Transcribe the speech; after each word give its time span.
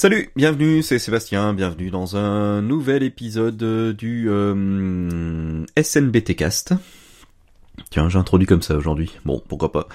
Salut, 0.00 0.30
bienvenue, 0.34 0.82
c'est 0.82 0.98
Sébastien, 0.98 1.52
bienvenue 1.52 1.90
dans 1.90 2.16
un 2.16 2.62
nouvel 2.62 3.02
épisode 3.02 3.94
du 3.94 4.30
euh, 4.30 5.62
SNBT 5.76 6.36
Tiens, 7.90 8.08
j'ai 8.08 8.18
introduit 8.18 8.46
comme 8.46 8.62
ça 8.62 8.76
aujourd'hui. 8.76 9.10
Bon, 9.26 9.42
pourquoi 9.46 9.72
pas. 9.72 9.88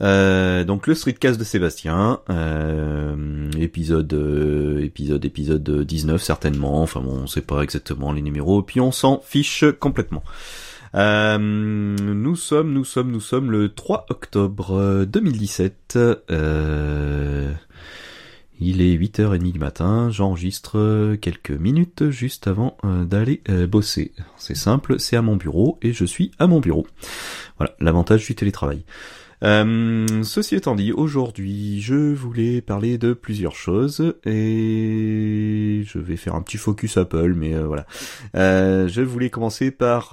Euh, 0.00 0.64
donc 0.64 0.86
le 0.86 0.94
streetcast 0.94 1.38
de 1.38 1.44
Sébastien, 1.44 2.20
euh, 2.30 3.50
épisode, 3.58 4.10
euh, 4.14 4.82
épisode, 4.82 5.26
épisode 5.26 5.82
19 5.82 6.22
certainement. 6.22 6.80
Enfin 6.80 7.02
bon, 7.02 7.24
on 7.24 7.26
sait 7.26 7.42
pas 7.42 7.60
exactement 7.60 8.12
les 8.12 8.22
numéros, 8.22 8.62
puis 8.62 8.80
on 8.80 8.92
s'en 8.92 9.20
fiche 9.22 9.66
complètement. 9.78 10.22
Euh, 10.94 11.36
nous 11.36 12.36
sommes, 12.36 12.72
nous 12.72 12.86
sommes, 12.86 13.10
nous 13.10 13.20
sommes 13.20 13.50
le 13.50 13.68
3 13.74 14.06
octobre 14.08 15.04
2017. 15.04 15.98
Euh, 16.30 17.52
il 18.60 18.82
est 18.82 18.94
8h30 18.94 19.52
du 19.52 19.58
matin, 19.58 20.10
j'enregistre 20.10 21.16
quelques 21.16 21.50
minutes 21.50 22.10
juste 22.10 22.46
avant 22.46 22.76
euh, 22.84 23.04
d'aller 23.04 23.40
euh, 23.48 23.66
bosser. 23.66 24.12
C'est 24.36 24.56
simple, 24.56 25.00
c'est 25.00 25.16
à 25.16 25.22
mon 25.22 25.36
bureau 25.36 25.78
et 25.80 25.94
je 25.94 26.04
suis 26.04 26.30
à 26.38 26.46
mon 26.46 26.60
bureau. 26.60 26.86
Voilà, 27.56 27.74
l'avantage 27.80 28.26
du 28.26 28.34
télétravail. 28.34 28.84
Euh, 29.42 30.22
ceci 30.22 30.56
étant 30.56 30.74
dit, 30.74 30.92
aujourd'hui, 30.92 31.80
je 31.80 31.94
voulais 31.94 32.60
parler 32.60 32.98
de 32.98 33.14
plusieurs 33.14 33.54
choses 33.54 34.14
et 34.26 35.82
je 35.86 35.98
vais 35.98 36.16
faire 36.16 36.34
un 36.34 36.42
petit 36.42 36.58
focus 36.58 36.98
Apple, 36.98 37.32
mais 37.34 37.54
voilà. 37.54 37.86
je 38.34 39.00
voulais 39.00 39.30
commencer 39.30 39.70
par 39.70 40.10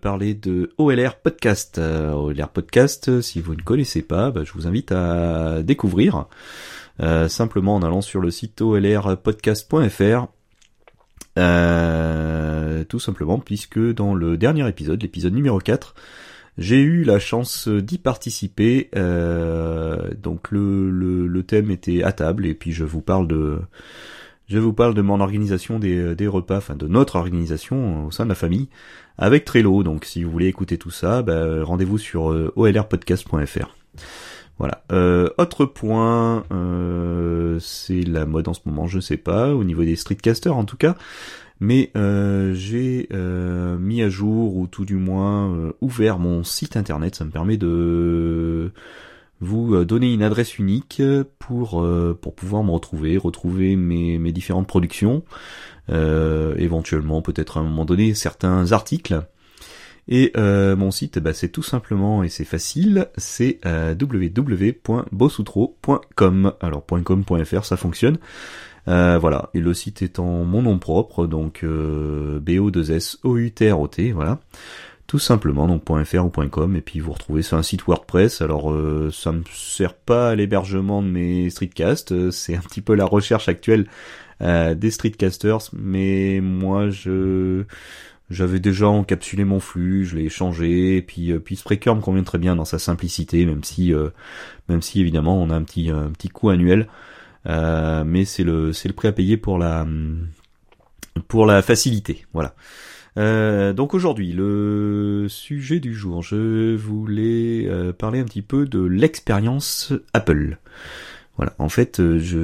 parler 0.00 0.34
de 0.34 0.70
OLR 0.78 1.16
Podcast. 1.16 1.80
OLR 1.80 2.50
Podcast, 2.50 3.20
si 3.20 3.40
vous 3.40 3.56
ne 3.56 3.62
connaissez 3.62 4.02
pas, 4.02 4.30
bah, 4.30 4.42
je 4.44 4.52
vous 4.52 4.68
invite 4.68 4.92
à 4.92 5.64
découvrir. 5.64 6.28
Euh, 7.02 7.28
simplement 7.28 7.76
en 7.76 7.82
allant 7.82 8.02
sur 8.02 8.20
le 8.20 8.30
site 8.30 8.60
olrpodcast.fr. 8.60 10.26
Euh, 11.38 12.84
tout 12.84 12.98
simplement 12.98 13.38
puisque 13.38 13.78
dans 13.78 14.14
le 14.14 14.36
dernier 14.36 14.68
épisode, 14.68 15.00
l'épisode 15.00 15.32
numéro 15.32 15.58
4, 15.58 15.94
j'ai 16.58 16.80
eu 16.80 17.04
la 17.04 17.18
chance 17.18 17.68
d'y 17.68 17.98
participer. 17.98 18.90
Euh, 18.96 20.10
donc 20.20 20.50
le, 20.50 20.90
le, 20.90 21.42
thème 21.42 21.70
était 21.70 22.02
à 22.02 22.12
table 22.12 22.46
et 22.46 22.54
puis 22.54 22.72
je 22.72 22.84
vous 22.84 23.00
parle 23.00 23.28
de 23.28 23.58
je 24.48 24.58
vous 24.58 24.72
parle 24.72 24.94
de 24.94 25.02
mon 25.02 25.20
organisation 25.20 25.78
des, 25.78 26.16
des 26.16 26.26
repas, 26.26 26.56
enfin 26.56 26.74
de 26.74 26.88
notre 26.88 27.16
organisation 27.16 28.06
au 28.06 28.10
sein 28.10 28.24
de 28.24 28.28
la 28.28 28.34
famille 28.34 28.68
avec 29.16 29.44
Trello. 29.44 29.84
Donc 29.84 30.04
si 30.04 30.24
vous 30.24 30.30
voulez 30.30 30.48
écouter 30.48 30.76
tout 30.76 30.90
ça, 30.90 31.22
bah, 31.22 31.62
rendez-vous 31.62 31.98
sur 31.98 32.24
olrpodcast.fr. 32.56 33.76
Voilà. 34.60 34.82
Euh, 34.92 35.30
autre 35.38 35.64
point, 35.64 36.44
euh, 36.52 37.58
c'est 37.60 38.02
la 38.02 38.26
mode 38.26 38.46
en 38.46 38.52
ce 38.52 38.60
moment, 38.66 38.86
je 38.86 39.00
sais 39.00 39.16
pas, 39.16 39.54
au 39.54 39.64
niveau 39.64 39.84
des 39.84 39.96
streetcasters 39.96 40.54
en 40.54 40.66
tout 40.66 40.76
cas. 40.76 40.96
Mais 41.60 41.90
euh, 41.96 42.52
j'ai 42.52 43.08
mis 43.78 44.02
à 44.02 44.10
jour 44.10 44.56
ou 44.56 44.66
tout 44.66 44.84
du 44.84 44.96
moins 44.96 45.72
ouvert 45.80 46.18
mon 46.18 46.44
site 46.44 46.76
internet. 46.76 47.14
Ça 47.14 47.24
me 47.24 47.30
permet 47.30 47.56
de 47.56 48.72
vous 49.40 49.82
donner 49.86 50.12
une 50.12 50.22
adresse 50.22 50.58
unique 50.58 51.02
pour 51.38 51.86
pour 52.20 52.34
pouvoir 52.34 52.62
me 52.62 52.70
retrouver, 52.70 53.16
retrouver 53.16 53.76
mes, 53.76 54.18
mes 54.18 54.32
différentes 54.32 54.66
productions, 54.66 55.22
éventuellement 55.88 57.22
peut-être 57.22 57.56
à 57.56 57.60
un 57.60 57.64
moment 57.64 57.86
donné 57.86 58.12
certains 58.12 58.72
articles. 58.72 59.22
Et 60.08 60.32
euh, 60.36 60.76
mon 60.76 60.90
site, 60.90 61.18
bah, 61.18 61.32
c'est 61.32 61.50
tout 61.50 61.62
simplement, 61.62 62.22
et 62.22 62.28
c'est 62.28 62.44
facile, 62.44 63.08
c'est 63.16 63.58
euh, 63.64 63.94
www.bossoutro.com. 63.94 66.52
Alors 66.60 66.84
.com.fr, 66.86 67.64
ça 67.64 67.76
fonctionne. 67.76 68.18
Euh, 68.88 69.18
voilà, 69.18 69.50
et 69.54 69.60
le 69.60 69.74
site 69.74 70.18
en 70.18 70.44
mon 70.44 70.62
nom 70.62 70.78
propre, 70.78 71.26
donc 71.26 71.60
euh, 71.62 72.40
B-O-2-S-O-U-T-R-O-T, 72.40 74.12
voilà. 74.12 74.40
Tout 75.06 75.18
simplement, 75.18 75.66
donc 75.66 75.84
.fr 76.04 76.24
ou 76.24 76.30
.com, 76.30 76.76
et 76.76 76.80
puis 76.80 77.00
vous 77.00 77.12
retrouvez 77.12 77.42
sur 77.42 77.56
un 77.56 77.62
site 77.62 77.84
WordPress. 77.84 78.42
Alors, 78.42 78.72
euh, 78.72 79.10
ça 79.12 79.32
me 79.32 79.42
sert 79.52 79.94
pas 79.94 80.30
à 80.30 80.34
l'hébergement 80.36 81.02
de 81.02 81.08
mes 81.08 81.50
streetcasts, 81.50 82.30
c'est 82.30 82.56
un 82.56 82.60
petit 82.60 82.80
peu 82.80 82.94
la 82.94 83.04
recherche 83.04 83.48
actuelle 83.48 83.86
des 84.40 84.90
streetcasters, 84.90 85.68
mais 85.74 86.40
moi 86.40 86.88
je 86.88 87.64
j'avais 88.30 88.60
déjà 88.60 88.88
encapsulé 88.88 89.44
mon 89.44 89.60
flux, 89.60 90.04
je 90.04 90.16
l'ai 90.16 90.28
changé, 90.28 90.96
et 90.96 91.02
puis 91.02 91.32
euh, 91.32 91.40
puis 91.40 91.56
Spreaker 91.56 91.94
me 91.96 92.00
convient 92.00 92.22
très 92.22 92.38
bien 92.38 92.56
dans 92.56 92.64
sa 92.64 92.78
simplicité, 92.78 93.44
même 93.44 93.64
si 93.64 93.92
euh, 93.92 94.10
même 94.68 94.82
si 94.82 95.00
évidemment 95.00 95.40
on 95.42 95.50
a 95.50 95.56
un 95.56 95.62
petit 95.62 95.90
un 95.90 96.10
petit 96.10 96.28
coût 96.28 96.50
annuel, 96.50 96.88
euh, 97.46 98.04
mais 98.04 98.24
c'est 98.24 98.44
le 98.44 98.72
c'est 98.72 98.88
le 98.88 98.94
prix 98.94 99.08
à 99.08 99.12
payer 99.12 99.36
pour 99.36 99.58
la 99.58 99.86
pour 101.26 101.44
la 101.44 101.60
facilité, 101.60 102.26
voilà. 102.32 102.54
donc 103.72 103.94
aujourd'hui, 103.94 104.32
le 104.32 105.26
sujet 105.28 105.80
du 105.80 105.94
jour, 105.94 106.22
je 106.22 106.76
voulais 106.76 107.68
parler 107.98 108.20
un 108.20 108.24
petit 108.24 108.42
peu 108.42 108.64
de 108.64 108.80
l'expérience 108.80 109.92
Apple. 110.14 110.58
Voilà, 111.36 111.54
en 111.58 111.68
fait, 111.68 112.00
euh, 112.00 112.18
je 112.18 112.38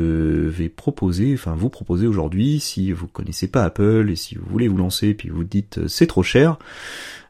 vais 0.49 0.69
proposer, 0.69 1.35
enfin 1.35 1.55
vous 1.55 1.69
proposer 1.69 2.07
aujourd'hui, 2.07 2.61
si 2.61 2.93
vous 2.93 3.07
connaissez 3.07 3.49
pas 3.49 3.65
Apple 3.65 4.09
et 4.09 4.17
si 4.17 4.37
vous 4.37 4.47
voulez 4.49 4.69
vous 4.69 4.77
lancer, 4.79 5.13
puis 5.13 5.29
vous 5.29 5.45
dites 5.45 5.79
euh, 5.79 5.89
c'est 5.89 6.07
trop 6.07 6.23
cher, 6.23 6.59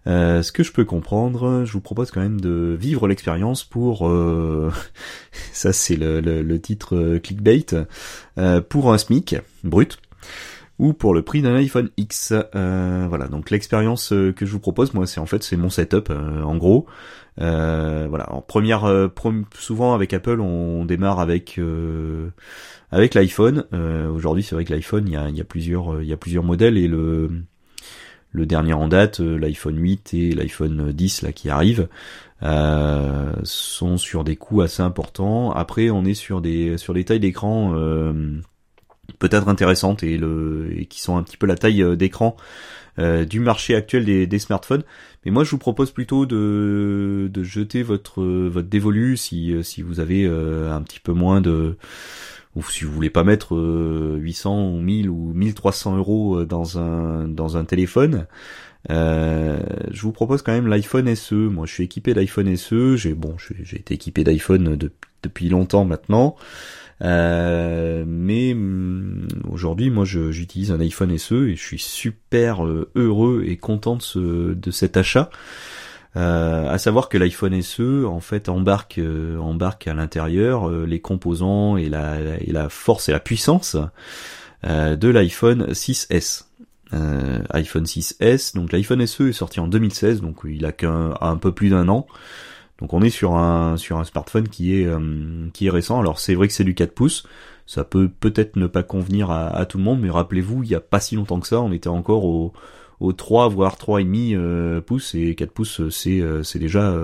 euh, 0.06 0.42
ce 0.42 0.52
que 0.52 0.62
je 0.62 0.70
peux 0.70 0.84
comprendre, 0.84 1.64
je 1.64 1.72
vous 1.72 1.80
propose 1.80 2.12
quand 2.12 2.20
même 2.20 2.40
de 2.40 2.76
vivre 2.78 3.08
l'expérience 3.08 3.64
pour, 3.64 4.08
ça 5.52 5.72
c'est 5.72 5.96
le, 5.96 6.56
titre 6.58 7.18
clickbait, 7.18 7.66
pour 8.68 8.92
un 8.92 8.98
SMIC 8.98 9.36
brut 9.64 9.98
ou 10.78 10.92
pour 10.92 11.14
le 11.14 11.22
prix 11.22 11.42
d'un 11.42 11.54
iPhone 11.54 11.90
X. 11.96 12.32
voilà, 12.52 13.28
donc 13.28 13.50
l'expérience 13.50 14.10
que 14.10 14.46
je 14.46 14.52
vous 14.52 14.60
propose, 14.60 14.94
moi, 14.94 15.06
c'est 15.06 15.20
en 15.20 15.26
fait 15.26 15.42
c'est 15.42 15.56
mon 15.56 15.70
setup 15.70 16.10
en 16.10 16.56
gros. 16.56 16.86
Euh, 17.40 18.06
voilà, 18.08 18.32
en 18.32 18.40
première, 18.40 18.84
euh, 18.84 19.08
souvent 19.54 19.94
avec 19.94 20.12
Apple, 20.14 20.40
on 20.40 20.84
démarre 20.84 21.20
avec 21.20 21.58
euh, 21.58 22.30
avec 22.90 23.14
l'iPhone. 23.14 23.64
Aujourd'hui, 24.14 24.42
c'est 24.42 24.54
vrai 24.54 24.64
que 24.64 24.72
l'iPhone, 24.72 25.06
il 25.06 25.12
y 25.12 25.16
a, 25.16 25.28
y 25.28 25.40
a 25.40 25.44
plusieurs, 25.44 26.02
il 26.02 26.08
y 26.08 26.12
a 26.12 26.16
plusieurs 26.16 26.44
modèles 26.44 26.78
et 26.78 26.88
le 26.88 27.30
le 28.32 28.44
dernier 28.44 28.74
en 28.74 28.88
date, 28.88 29.20
l'iPhone 29.20 29.78
8 29.78 30.12
et 30.14 30.32
l'iPhone 30.32 30.92
10 30.92 31.22
là 31.22 31.32
qui 31.32 31.48
arrivent, 31.48 31.88
euh, 32.42 33.32
sont 33.44 33.96
sur 33.96 34.24
des 34.24 34.36
coûts 34.36 34.60
assez 34.60 34.82
importants. 34.82 35.52
Après, 35.52 35.90
on 35.90 36.04
est 36.04 36.14
sur 36.14 36.40
des 36.42 36.76
sur 36.76 36.92
des 36.94 37.04
tailles 37.04 37.20
d'écran 37.20 37.72
euh, 37.74 38.40
peut-être 39.18 39.48
intéressantes 39.48 40.02
et 40.02 40.18
le 40.18 40.68
et 40.76 40.86
qui 40.86 41.00
sont 41.00 41.16
un 41.16 41.22
petit 41.22 41.36
peu 41.36 41.46
la 41.46 41.56
taille 41.56 41.96
d'écran 41.96 42.36
euh, 42.98 43.24
du 43.26 43.40
marché 43.40 43.74
actuel 43.74 44.04
des, 44.06 44.26
des, 44.26 44.38
smartphones. 44.38 44.82
Mais 45.24 45.30
moi, 45.30 45.44
je 45.44 45.50
vous 45.50 45.58
propose 45.58 45.90
plutôt 45.90 46.24
de, 46.24 47.28
de 47.30 47.42
jeter 47.42 47.82
votre 47.82 48.22
votre 48.22 48.68
dévolu 48.68 49.16
si 49.16 49.52
si 49.62 49.82
vous 49.82 50.00
avez 50.00 50.24
euh, 50.24 50.72
un 50.72 50.80
petit 50.82 51.00
peu 51.00 51.12
moins 51.12 51.40
de 51.40 51.76
ou 52.54 52.62
si 52.62 52.84
vous 52.84 52.92
voulez 52.92 53.10
pas 53.10 53.22
mettre 53.22 53.54
800 54.18 54.70
ou 54.70 54.80
1000 54.80 55.10
ou 55.10 55.32
1300 55.34 55.98
euros 55.98 56.40
euh, 56.40 56.46
dans 56.46 56.78
un 56.78 57.28
dans 57.28 57.56
un 57.56 57.64
téléphone. 57.64 58.26
Euh, 58.88 59.58
je 59.90 60.02
vous 60.02 60.12
propose 60.12 60.42
quand 60.42 60.52
même 60.52 60.68
l'iPhone 60.68 61.14
SE. 61.14 61.34
Moi, 61.34 61.66
je 61.66 61.72
suis 61.72 61.84
équipé 61.84 62.14
d'iPhone 62.14 62.56
SE. 62.56 62.96
J'ai 62.96 63.14
bon, 63.14 63.36
j'ai 63.38 63.76
été 63.76 63.94
équipé 63.94 64.24
d'iPhone 64.24 64.78
depuis 65.22 65.48
longtemps 65.48 65.84
maintenant. 65.84 66.36
Euh, 67.02 68.04
mais 68.06 68.54
mm, 68.54 69.28
aujourd'hui, 69.50 69.90
moi, 69.90 70.04
j'utilise 70.04 70.72
un 70.72 70.80
iPhone 70.80 71.16
SE 71.18 71.48
et 71.48 71.56
je 71.56 71.62
suis 71.62 71.78
super 71.78 72.64
euh, 72.64 72.90
heureux 72.94 73.44
et 73.46 73.56
content 73.56 73.96
de, 73.96 74.02
ce, 74.02 74.54
de 74.54 74.70
cet 74.70 74.96
achat. 74.96 75.30
Euh, 76.16 76.70
à 76.70 76.78
savoir 76.78 77.10
que 77.10 77.18
l'iPhone 77.18 77.60
SE 77.60 78.06
en 78.06 78.20
fait 78.20 78.48
embarque 78.48 78.98
embarque 79.38 79.86
à 79.86 79.92
l'intérieur 79.92 80.70
les 80.70 80.98
composants 80.98 81.76
et 81.76 81.90
la, 81.90 82.18
et 82.40 82.52
la 82.52 82.70
force 82.70 83.10
et 83.10 83.12
la 83.12 83.20
puissance 83.20 83.76
de 84.64 85.08
l'iPhone 85.08 85.66
6S. 85.72 86.44
iPhone 87.50 87.84
6S, 87.84 88.54
donc 88.54 88.72
l'iPhone 88.72 89.06
SE 89.06 89.24
est 89.24 89.32
sorti 89.34 89.60
en 89.60 89.68
2016, 89.68 90.22
donc 90.22 90.38
il 90.46 90.64
a 90.64 90.72
qu'un 90.72 91.12
un 91.20 91.36
peu 91.36 91.52
plus 91.52 91.68
d'un 91.68 91.86
an. 91.90 92.06
Donc 92.80 92.92
on 92.92 93.00
est 93.00 93.10
sur 93.10 93.34
un 93.34 93.76
sur 93.76 93.98
un 93.98 94.04
smartphone 94.04 94.48
qui 94.48 94.80
est 94.80 94.86
euh, 94.86 95.48
qui 95.52 95.66
est 95.66 95.70
récent. 95.70 95.98
Alors 96.00 96.18
c'est 96.18 96.34
vrai 96.34 96.48
que 96.48 96.54
c'est 96.54 96.64
du 96.64 96.74
4 96.74 96.92
pouces. 96.92 97.26
Ça 97.66 97.84
peut 97.84 98.08
peut-être 98.08 98.56
ne 98.56 98.66
pas 98.68 98.84
convenir 98.84 99.30
à, 99.32 99.66
tout 99.66 99.78
le 99.78 99.82
monde, 99.82 100.00
mais 100.00 100.08
rappelez-vous, 100.08 100.62
il 100.62 100.68
y 100.68 100.76
a 100.76 100.80
pas 100.80 101.00
si 101.00 101.16
longtemps 101.16 101.40
que 101.40 101.48
ça, 101.48 101.60
on 101.60 101.72
était 101.72 101.88
encore 101.88 102.24
au, 102.24 102.52
au 103.00 103.12
3 103.12 103.48
voire 103.48 103.76
3,5 103.76 104.36
euh, 104.36 104.80
pouces 104.80 105.16
et 105.16 105.34
4 105.34 105.50
pouces 105.50 105.88
c'est 105.90 106.20
euh, 106.20 106.44
c'est 106.44 106.60
déjà 106.60 106.94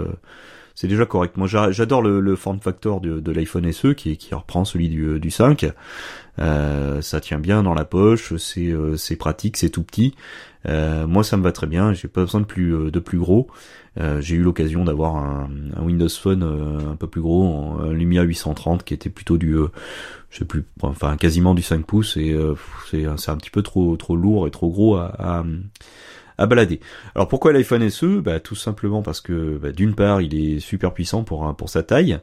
c'est 0.74 0.88
déjà 0.88 1.04
correct. 1.04 1.36
Moi, 1.36 1.48
j'adore 1.48 2.02
le, 2.02 2.36
form 2.36 2.60
factor 2.60 3.00
de, 3.00 3.32
l'iPhone 3.32 3.70
SE 3.72 3.92
qui, 3.92 4.16
qui 4.16 4.34
reprend 4.34 4.64
celui 4.64 4.88
du, 4.88 5.20
du 5.20 5.30
5. 5.30 5.70
Euh, 6.38 7.02
ça 7.02 7.20
tient 7.20 7.38
bien 7.38 7.62
dans 7.62 7.75
la 7.75 7.84
poche, 7.84 8.34
c'est 8.36 8.68
euh, 8.68 8.96
c'est 8.96 9.16
pratique, 9.16 9.58
c'est 9.58 9.68
tout 9.68 9.82
petit. 9.82 10.14
Moi, 10.66 11.25
ça 11.25 11.36
me 11.36 11.42
va 11.42 11.52
très 11.52 11.66
bien. 11.66 11.92
J'ai 11.92 12.08
pas 12.08 12.22
besoin 12.22 12.40
de 12.40 12.46
plus 12.46 12.90
de 12.90 13.00
plus 13.00 13.18
gros. 13.18 13.48
J'ai 13.96 14.36
eu 14.36 14.42
l'occasion 14.42 14.84
d'avoir 14.84 15.16
un, 15.16 15.50
un, 15.76 15.82
Windows 15.82 16.08
Phone 16.08 16.42
un 16.42 16.96
peu 16.96 17.06
plus 17.06 17.20
gros, 17.20 17.78
un 17.80 17.92
Lumia 17.92 18.22
830 18.22 18.84
qui 18.84 18.94
était 18.94 19.10
plutôt 19.10 19.36
du, 19.36 19.56
je 20.30 20.38
sais 20.38 20.44
plus, 20.44 20.64
enfin 20.80 21.16
quasiment 21.16 21.54
du 21.54 21.62
5 21.62 21.84
pouces 21.84 22.16
et 22.16 22.34
c'est 22.90 23.04
c'est 23.16 23.30
un 23.30 23.36
petit 23.36 23.50
peu 23.50 23.62
trop 23.62 23.96
trop 23.96 24.16
lourd 24.16 24.46
et 24.46 24.50
trop 24.50 24.70
gros 24.70 24.96
à, 24.96 25.12
à 25.18 25.44
à 26.38 26.46
balader. 26.46 26.80
Alors 27.14 27.28
pourquoi 27.28 27.52
l'iPhone 27.52 27.88
SE 27.88 28.20
bah, 28.20 28.40
Tout 28.40 28.54
simplement 28.54 29.02
parce 29.02 29.20
que 29.20 29.58
bah, 29.58 29.72
d'une 29.72 29.94
part 29.94 30.20
il 30.20 30.34
est 30.34 30.60
super 30.60 30.92
puissant 30.92 31.24
pour, 31.24 31.54
pour 31.56 31.68
sa 31.68 31.82
taille, 31.82 32.18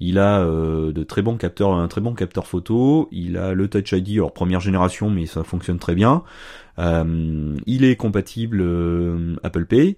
il 0.00 0.18
a 0.18 0.40
euh, 0.40 0.92
de 0.92 1.02
très 1.02 1.22
bons 1.22 1.36
capteurs, 1.36 1.72
un 1.72 1.88
très 1.88 2.00
bon 2.00 2.14
capteur 2.14 2.46
photo, 2.46 3.08
il 3.12 3.36
a 3.36 3.54
le 3.54 3.68
Touch 3.68 3.92
ID, 3.92 4.12
alors 4.14 4.32
première 4.32 4.60
génération 4.60 5.10
mais 5.10 5.26
ça 5.26 5.44
fonctionne 5.44 5.78
très 5.78 5.94
bien, 5.94 6.22
euh, 6.78 7.56
il 7.66 7.84
est 7.84 7.96
compatible 7.96 8.60
euh, 8.60 9.36
Apple 9.42 9.66
Pay, 9.66 9.96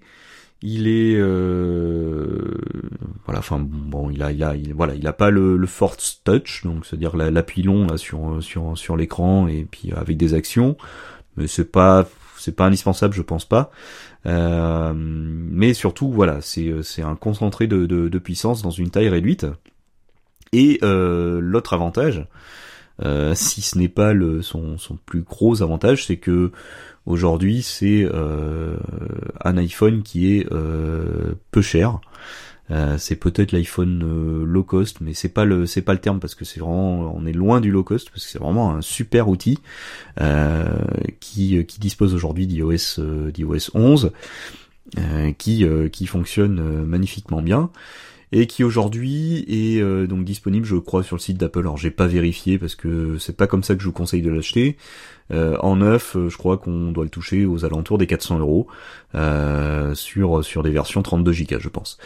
il 0.61 0.87
est 0.87 1.15
voilà 3.25 3.39
enfin 3.39 3.59
bon 3.59 4.09
il 4.09 4.23
a 4.23 4.31
il 4.31 4.43
a 4.43 4.55
voilà 4.73 4.95
il 4.95 5.05
a 5.07 5.13
pas 5.13 5.29
le, 5.29 5.55
le 5.55 5.67
Force 5.67 6.21
Touch 6.23 6.63
donc 6.63 6.85
c'est 6.85 6.95
à 6.95 6.99
dire 6.99 7.15
l'appui 7.15 7.61
long 7.61 7.85
là 7.85 7.97
sur 7.97 8.41
sur 8.41 8.77
sur 8.77 8.97
l'écran 8.97 9.47
et 9.47 9.67
puis 9.69 9.91
avec 9.93 10.17
des 10.17 10.33
actions 10.33 10.75
mais 11.35 11.47
c'est 11.47 11.71
pas 11.71 12.07
c'est 12.37 12.55
pas 12.55 12.65
indispensable, 12.65 13.13
je 13.13 13.21
pense 13.21 13.45
pas. 13.45 13.71
Euh, 14.25 14.93
mais 14.95 15.73
surtout, 15.73 16.11
voilà, 16.11 16.41
c'est 16.41 16.71
c'est 16.83 17.01
un 17.01 17.15
concentré 17.15 17.67
de, 17.67 17.85
de, 17.85 18.19
puissance 18.19 18.61
dans 18.61 18.71
une 18.71 18.89
taille 18.89 19.09
réduite. 19.09 19.45
Et 20.53 20.79
euh, 20.83 21.39
l'autre 21.41 21.73
avantage, 21.73 22.25
euh, 23.03 23.35
si 23.35 23.61
ce 23.61 23.77
n'est 23.77 23.89
pas 23.89 24.13
le 24.13 24.41
son, 24.41 24.77
son 24.77 24.97
plus 25.05 25.21
gros 25.21 25.61
avantage, 25.61 26.05
c'est 26.05 26.17
que 26.17 26.51
aujourd'hui 27.05 27.61
c'est 27.61 28.07
un 29.43 29.57
iPhone 29.57 30.03
qui 30.03 30.35
est 30.35 30.47
peu 31.51 31.61
cher. 31.61 31.99
Euh, 32.69 32.97
c'est 32.97 33.15
peut-être 33.15 33.53
l'iPhone 33.53 34.03
euh, 34.03 34.45
low 34.45 34.63
cost, 34.63 34.99
mais 34.99 35.13
c'est 35.13 35.29
pas 35.29 35.45
le 35.45 35.65
c'est 35.65 35.81
pas 35.81 35.93
le 35.93 35.99
terme 35.99 36.19
parce 36.19 36.35
que 36.35 36.43
c'est 36.43 36.59
vraiment 36.59 37.13
on 37.15 37.25
est 37.25 37.33
loin 37.33 37.61
du 37.61 37.71
low 37.71 37.83
cost 37.83 38.09
parce 38.09 38.25
que 38.25 38.29
c'est 38.29 38.39
vraiment 38.39 38.73
un 38.73 38.81
super 38.81 39.29
outil 39.29 39.59
euh, 40.19 40.65
qui 41.19 41.63
qui 41.65 41.79
dispose 41.79 42.13
aujourd'hui 42.13 42.45
d'iOS 42.45 42.99
d'iOS 43.31 43.71
11 43.73 44.11
qui 45.37 45.65
qui 45.91 46.07
fonctionne 46.07 46.85
magnifiquement 46.85 47.41
bien 47.41 47.69
et 48.31 48.45
qui 48.47 48.63
aujourd'hui 48.63 49.45
est 49.47 49.81
euh, 49.81 50.05
donc 50.05 50.25
disponible, 50.25 50.65
je 50.65 50.75
crois, 50.75 51.03
sur 51.03 51.15
le 51.15 51.21
site 51.21 51.37
d'Apple. 51.37 51.59
Alors 51.59 51.77
j'ai 51.77 51.91
pas 51.91 52.07
vérifié 52.07 52.57
parce 52.57 52.75
que 52.75 53.17
c'est 53.17 53.37
pas 53.37 53.47
comme 53.47 53.63
ça 53.63 53.75
que 53.75 53.81
je 53.81 53.87
vous 53.87 53.93
conseille 53.93 54.21
de 54.21 54.29
l'acheter. 54.29 54.77
Euh, 55.31 55.57
en 55.59 55.77
neuf, 55.77 56.15
euh, 56.15 56.29
je 56.29 56.37
crois 56.37 56.57
qu'on 56.57 56.91
doit 56.91 57.03
le 57.03 57.09
toucher 57.09 57.45
aux 57.45 57.65
alentours 57.65 57.97
des 57.97 58.07
400 58.07 58.39
euros 58.39 58.67
sur 59.93 60.43
sur 60.43 60.63
des 60.63 60.69
versions 60.69 61.01
32 61.01 61.31
Go, 61.31 61.57
je 61.59 61.69
pense. 61.69 61.97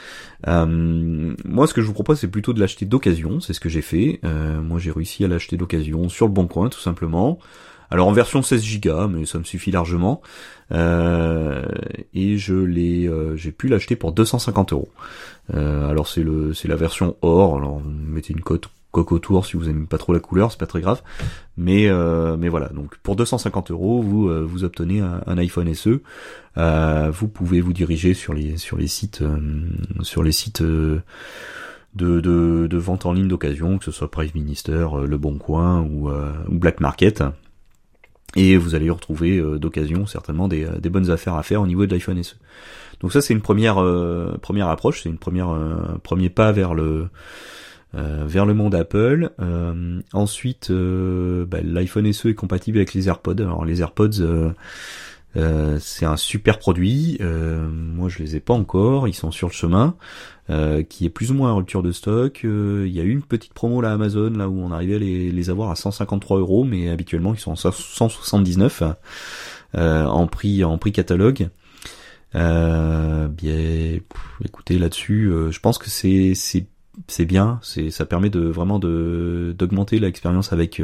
moi, 0.45 1.67
ce 1.67 1.73
que 1.73 1.81
je 1.81 1.87
vous 1.87 1.93
propose, 1.93 2.19
c'est 2.19 2.27
plutôt 2.27 2.53
de 2.53 2.59
l'acheter 2.59 2.85
d'occasion. 2.85 3.39
C'est 3.39 3.53
ce 3.53 3.59
que 3.59 3.69
j'ai 3.69 3.81
fait. 3.81 4.19
moi, 4.23 4.79
j'ai 4.79 4.91
réussi 4.91 5.25
à 5.25 5.27
l'acheter 5.27 5.57
d'occasion 5.57 6.07
sur 6.09 6.27
le 6.27 6.33
bon 6.33 6.47
coin, 6.47 6.69
tout 6.69 6.79
simplement. 6.79 7.39
Alors 7.91 8.07
en 8.07 8.13
version 8.13 8.41
16 8.41 8.79
Go, 8.79 9.07
mais 9.09 9.25
ça 9.25 9.37
me 9.37 9.43
suffit 9.43 9.69
largement. 9.69 10.21
Euh, 10.71 11.63
et 12.13 12.37
je 12.37 12.55
l'ai, 12.55 13.05
euh, 13.07 13.35
j'ai 13.35 13.51
pu 13.51 13.67
l'acheter 13.67 13.97
pour 13.97 14.13
250 14.13 14.71
euros. 14.71 14.89
Euh, 15.53 15.89
alors 15.89 16.07
c'est 16.07 16.23
le, 16.23 16.53
c'est 16.53 16.69
la 16.69 16.77
version 16.77 17.17
or. 17.21 17.57
Alors 17.57 17.81
mettez 17.83 18.33
une 18.33 18.41
cote 18.41 18.69
coque 18.91 19.13
autour 19.13 19.45
si 19.45 19.55
vous 19.55 19.69
aimez 19.69 19.85
pas 19.85 19.97
trop 19.97 20.11
la 20.11 20.19
couleur, 20.19 20.51
c'est 20.51 20.59
pas 20.59 20.67
très 20.67 20.81
grave. 20.81 21.01
Mais 21.57 21.89
mais 22.37 22.49
voilà, 22.49 22.69
donc 22.69 22.97
pour 23.03 23.15
250 23.15 23.71
euros, 23.71 24.01
vous 24.01 24.29
vous 24.47 24.63
obtenez 24.63 25.01
un, 25.01 25.37
iPhone 25.37 25.73
SE. 25.73 26.01
vous 26.55 27.27
pouvez 27.27 27.61
vous 27.61 27.73
diriger 27.73 28.13
sur 28.13 28.33
les 28.33 28.57
sur 28.57 28.77
les 28.77 28.87
sites 28.87 29.23
sur 30.01 30.23
les 30.23 30.33
sites 30.33 30.61
de, 30.61 31.01
de, 31.95 32.77
vente 32.77 33.05
en 33.05 33.13
ligne 33.13 33.29
d'occasion, 33.29 33.77
que 33.77 33.85
ce 33.85 33.91
soit 33.91 34.11
Price 34.11 34.35
Minister, 34.35 34.87
Le 35.05 35.17
Bon 35.17 35.37
Coin 35.37 35.81
ou 35.81 36.09
Black 36.49 36.81
Market. 36.81 37.23
Et 38.35 38.57
vous 38.57 38.75
allez 38.75 38.89
retrouver 38.89 39.37
euh, 39.37 39.59
d'occasion 39.59 40.05
certainement 40.05 40.47
des, 40.47 40.65
euh, 40.65 40.79
des, 40.79 40.89
bonnes 40.89 41.11
affaires 41.11 41.35
à 41.35 41.43
faire 41.43 41.61
au 41.61 41.67
niveau 41.67 41.85
de 41.85 41.91
l'iPhone 41.91 42.21
SE. 42.23 42.35
Donc 43.01 43.11
ça 43.11 43.21
c'est 43.21 43.33
une 43.33 43.41
première 43.41 43.79
euh, 43.79 44.37
première 44.41 44.69
approche, 44.69 45.01
c'est 45.03 45.09
une 45.09 45.17
première 45.17 45.49
premier 46.03 46.29
pas 46.29 46.51
vers 46.51 46.73
le 46.73 47.09
vers 47.93 48.45
le 48.45 48.53
monde 48.53 48.73
Apple. 48.73 49.31
ensuite, 50.13 50.71
bah, 50.71 51.57
l'iPhone 51.61 52.13
SE 52.13 52.29
est 52.29 52.35
compatible 52.35 52.77
avec 52.77 52.93
les 52.93 53.09
AirPods. 53.09 53.41
Alors 53.41 53.65
les 53.65 53.81
AirPods 53.81 54.53
euh, 55.37 55.77
c'est 55.79 56.05
un 56.05 56.17
super 56.17 56.59
produit. 56.59 57.17
Euh, 57.21 57.67
moi, 57.69 58.09
je 58.09 58.19
les 58.19 58.35
ai 58.35 58.39
pas 58.39 58.53
encore. 58.53 59.07
Ils 59.07 59.13
sont 59.13 59.31
sur 59.31 59.47
le 59.47 59.53
chemin, 59.53 59.95
euh, 60.49 60.83
qui 60.83 61.05
est 61.05 61.09
plus 61.09 61.31
ou 61.31 61.33
moins 61.33 61.51
en 61.51 61.57
rupture 61.57 61.83
de 61.83 61.91
stock. 61.91 62.41
Il 62.43 62.87
y 62.87 62.99
a 62.99 63.03
une 63.03 63.21
petite 63.21 63.53
promo 63.53 63.81
là 63.81 63.93
Amazon, 63.93 64.31
là 64.31 64.49
où 64.49 64.59
on 64.59 64.71
arrivait 64.71 64.95
à 64.95 64.99
les, 64.99 65.49
avoir 65.49 65.71
à 65.71 65.75
153 65.75 66.39
euros, 66.39 66.63
mais 66.63 66.89
habituellement 66.89 67.33
ils 67.33 67.39
sont 67.39 67.51
en 67.51 67.55
179 67.55 68.83
en 69.73 70.27
prix 70.27 70.63
en 70.63 70.77
prix 70.77 70.91
catalogue. 70.91 71.49
bien, 72.33 73.99
écoutez 74.43 74.77
là-dessus, 74.79 75.31
je 75.49 75.59
pense 75.59 75.77
que 75.77 75.89
c'est 75.89 76.33
c'est 77.07 77.25
bien. 77.25 77.59
C'est 77.63 77.89
ça 77.89 78.05
permet 78.05 78.29
de 78.29 78.41
vraiment 78.41 78.79
de 78.79 79.55
d'augmenter 79.57 79.99
l'expérience 79.99 80.51
avec 80.51 80.81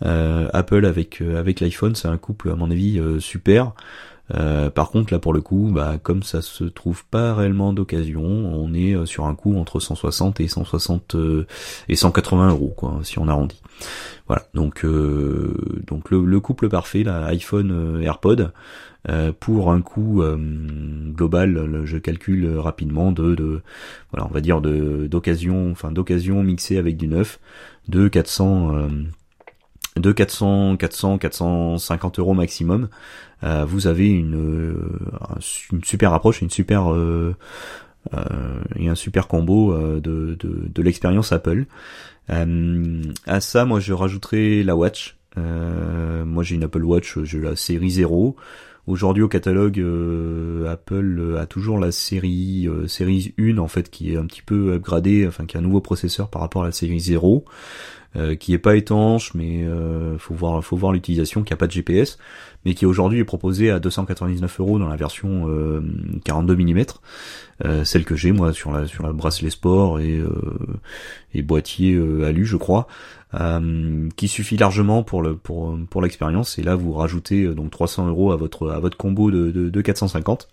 Apple 0.00 0.84
avec 0.84 1.22
euh, 1.22 1.38
avec 1.38 1.60
l'iPhone, 1.60 1.94
c'est 1.94 2.08
un 2.08 2.18
couple 2.18 2.50
à 2.50 2.54
mon 2.54 2.70
avis 2.70 2.98
euh, 2.98 3.20
super. 3.20 3.72
par 4.74 4.90
contre, 4.90 5.12
là 5.12 5.18
pour 5.18 5.32
le 5.32 5.40
coup, 5.40 5.70
bah, 5.72 5.98
comme 6.02 6.22
ça 6.22 6.42
se 6.42 6.64
trouve 6.64 7.04
pas 7.06 7.34
réellement 7.34 7.72
d'occasion, 7.72 8.24
on 8.24 8.74
est 8.74 9.06
sur 9.06 9.26
un 9.26 9.34
coût 9.34 9.56
entre 9.56 9.80
160 9.80 10.40
et 10.40 10.48
160 10.48 11.16
et 11.88 11.96
180 11.96 12.50
euros, 12.50 12.74
quoi, 12.76 13.00
si 13.02 13.18
on 13.18 13.28
arrondit. 13.28 13.62
Voilà, 14.26 14.46
donc 14.54 14.84
donc 14.84 16.10
le, 16.10 16.40
couple 16.40 16.68
parfait, 16.68 17.04
là, 17.04 17.24
iPhone 17.26 18.02
AirPod, 18.02 18.52
pour 19.38 19.70
un 19.70 19.80
coût 19.80 20.24
global, 21.14 21.82
je 21.84 21.98
calcule 21.98 22.58
rapidement 22.58 23.12
de, 23.12 23.36
de 23.36 23.62
voilà, 24.10 24.26
on 24.28 24.34
va 24.34 24.40
dire 24.40 24.60
de 24.60 25.06
d'occasion, 25.06 25.70
enfin 25.70 25.92
d'occasion 25.92 26.42
mixée 26.42 26.78
avec 26.78 26.96
du 26.96 27.06
neuf, 27.06 27.38
de 27.88 28.08
400 28.08 28.88
de 29.96 30.12
400, 30.12 30.76
400, 30.76 31.18
450 31.18 32.18
euros 32.18 32.34
maximum, 32.34 32.88
euh, 33.44 33.64
vous 33.66 33.86
avez 33.86 34.08
une, 34.08 34.36
euh, 34.36 34.74
une 35.72 35.84
super 35.84 36.12
approche, 36.12 36.42
une 36.42 36.50
super 36.50 36.92
euh, 36.92 37.34
et 38.76 38.88
un 38.88 38.94
super 38.94 39.26
combo 39.26 39.76
de, 40.00 40.38
de, 40.38 40.82
l'expérience 40.82 41.32
Apple. 41.32 41.64
à 42.28 43.40
ça, 43.40 43.64
moi, 43.64 43.80
je 43.80 43.92
rajouterai 43.92 44.62
la 44.62 44.76
Watch. 44.76 45.16
moi, 45.36 46.44
j'ai 46.44 46.54
une 46.54 46.64
Apple 46.64 46.84
Watch, 46.84 47.18
j'ai 47.24 47.40
la 47.40 47.56
série 47.56 47.90
0. 47.90 48.36
Aujourd'hui 48.86 49.24
au 49.24 49.28
catalogue, 49.28 49.84
Apple 50.68 51.36
a 51.40 51.46
toujours 51.46 51.80
la 51.80 51.90
série 51.90 52.68
série 52.86 53.34
1 53.40 53.58
en 53.58 53.66
fait 53.66 53.90
qui 53.90 54.12
est 54.12 54.16
un 54.16 54.26
petit 54.26 54.42
peu 54.42 54.74
upgradée, 54.74 55.26
enfin 55.26 55.44
qui 55.44 55.56
a 55.56 55.60
un 55.60 55.64
nouveau 55.64 55.80
processeur 55.80 56.30
par 56.30 56.42
rapport 56.42 56.62
à 56.62 56.66
la 56.66 56.72
série 56.72 57.00
0. 57.00 57.44
Euh, 58.16 58.34
qui 58.34 58.54
est 58.54 58.58
pas 58.58 58.76
étanche, 58.76 59.34
mais 59.34 59.64
euh, 59.64 60.16
faut 60.16 60.32
voir, 60.32 60.64
faut 60.64 60.76
voir 60.76 60.92
l'utilisation, 60.92 61.42
qui 61.42 61.52
a 61.52 61.56
pas 61.56 61.66
de 61.66 61.72
GPS, 61.72 62.16
mais 62.64 62.72
qui 62.72 62.86
aujourd'hui 62.86 63.18
est 63.18 63.24
proposé 63.24 63.70
à 63.70 63.78
299 63.78 64.58
euros 64.60 64.78
dans 64.78 64.88
la 64.88 64.96
version 64.96 65.46
42 66.24 66.56
mm, 66.56 66.84
euh, 67.66 67.84
celle 67.84 68.06
que 68.06 68.16
j'ai 68.16 68.32
moi 68.32 68.54
sur 68.54 68.72
la 68.72 68.86
sur 68.86 69.02
la 69.02 69.12
bracelet 69.12 69.50
sport 69.50 70.00
et 70.00 70.22
et 71.34 71.42
boîtier 71.42 72.00
alu, 72.24 72.46
je 72.46 72.56
crois, 72.56 72.86
qui 74.16 74.28
suffit 74.28 74.56
largement 74.56 75.02
pour 75.02 75.20
le 75.20 75.36
pour 75.36 75.76
pour 75.90 76.00
l'expérience. 76.00 76.58
Et 76.58 76.62
là, 76.62 76.74
vous 76.74 76.92
rajoutez 76.92 77.46
donc 77.54 77.70
300 77.70 78.08
euros 78.08 78.32
à 78.32 78.36
votre 78.36 78.70
à 78.70 78.80
votre 78.80 78.96
combo 78.96 79.30
de, 79.30 79.50
de, 79.50 79.80
450 79.82 80.48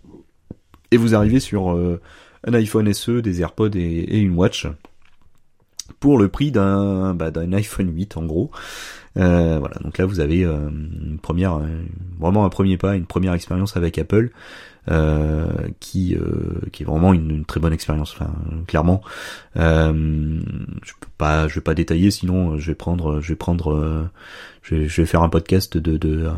et 0.92 0.98
vous 0.98 1.16
arrivez 1.16 1.40
sur 1.40 1.70
un 1.70 2.54
iPhone 2.54 2.92
SE, 2.94 3.22
des 3.22 3.40
AirPods 3.40 3.76
et, 3.76 3.80
et 3.80 4.20
une 4.20 4.36
watch 4.36 4.68
pour 6.04 6.18
le 6.18 6.28
prix 6.28 6.52
d'un 6.52 7.14
bah, 7.14 7.32
d'un 7.32 7.54
iPhone 7.54 7.90
8 7.96 8.18
en 8.18 8.26
gros. 8.26 8.52
Euh, 9.16 9.58
voilà, 9.58 9.76
donc 9.82 9.98
là 9.98 10.06
vous 10.06 10.20
avez 10.20 10.44
euh, 10.44 10.68
une 10.68 11.18
première, 11.18 11.54
euh, 11.54 11.82
vraiment 12.20 12.44
un 12.44 12.50
premier 12.50 12.76
pas, 12.76 12.98
une 12.98 13.06
première 13.06 13.32
expérience 13.32 13.78
avec 13.78 13.98
Apple, 13.98 14.32
qui 15.80 16.18
qui 16.74 16.84
est 16.84 16.86
vraiment 16.86 17.14
une, 17.14 17.46
très 17.46 17.62
bonne 17.62 17.72
expérience. 17.72 18.14
Enfin, 18.14 18.34
clairement, 18.68 19.02
je 19.56 20.92
peux 21.00 21.08
pas, 21.18 21.48
je 21.48 21.56
vais 21.56 21.62
pas 21.62 21.74
détailler, 21.74 22.12
sinon 22.12 22.58
je 22.58 22.68
vais 22.68 22.76
prendre, 22.76 23.22
je 23.22 23.30
vais 23.30 23.38
prendre, 23.38 24.10
je 24.62 24.76
vais, 24.76 24.90
je 24.90 25.02
vais 25.02 25.08
faire 25.08 25.24
un 25.24 25.30
podcast 25.30 25.78
de, 25.78 25.96
de 25.96 26.30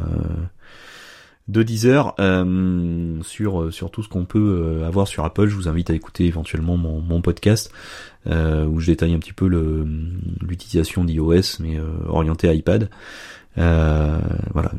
de 1.47 1.61
Deezer 1.61 2.15
euh, 2.19 3.21
sur 3.21 3.71
sur 3.71 3.91
tout 3.91 4.01
ce 4.01 4.09
qu'on 4.09 4.25
peut 4.25 4.81
avoir 4.85 5.07
sur 5.07 5.23
Apple. 5.25 5.47
Je 5.47 5.55
vous 5.55 5.67
invite 5.67 5.89
à 5.89 5.93
écouter 5.93 6.25
éventuellement 6.25 6.77
mon, 6.77 7.21
podcast 7.21 7.71
où 8.27 8.79
je 8.79 8.87
détaille 8.87 9.13
un 9.13 9.19
petit 9.19 9.33
peu 9.33 9.47
l'utilisation 10.41 11.03
d'iOS 11.03 11.59
mais 11.59 11.79
orienté 12.07 12.49
à 12.49 12.53
iPad. 12.53 12.89
voilà, 13.55 14.71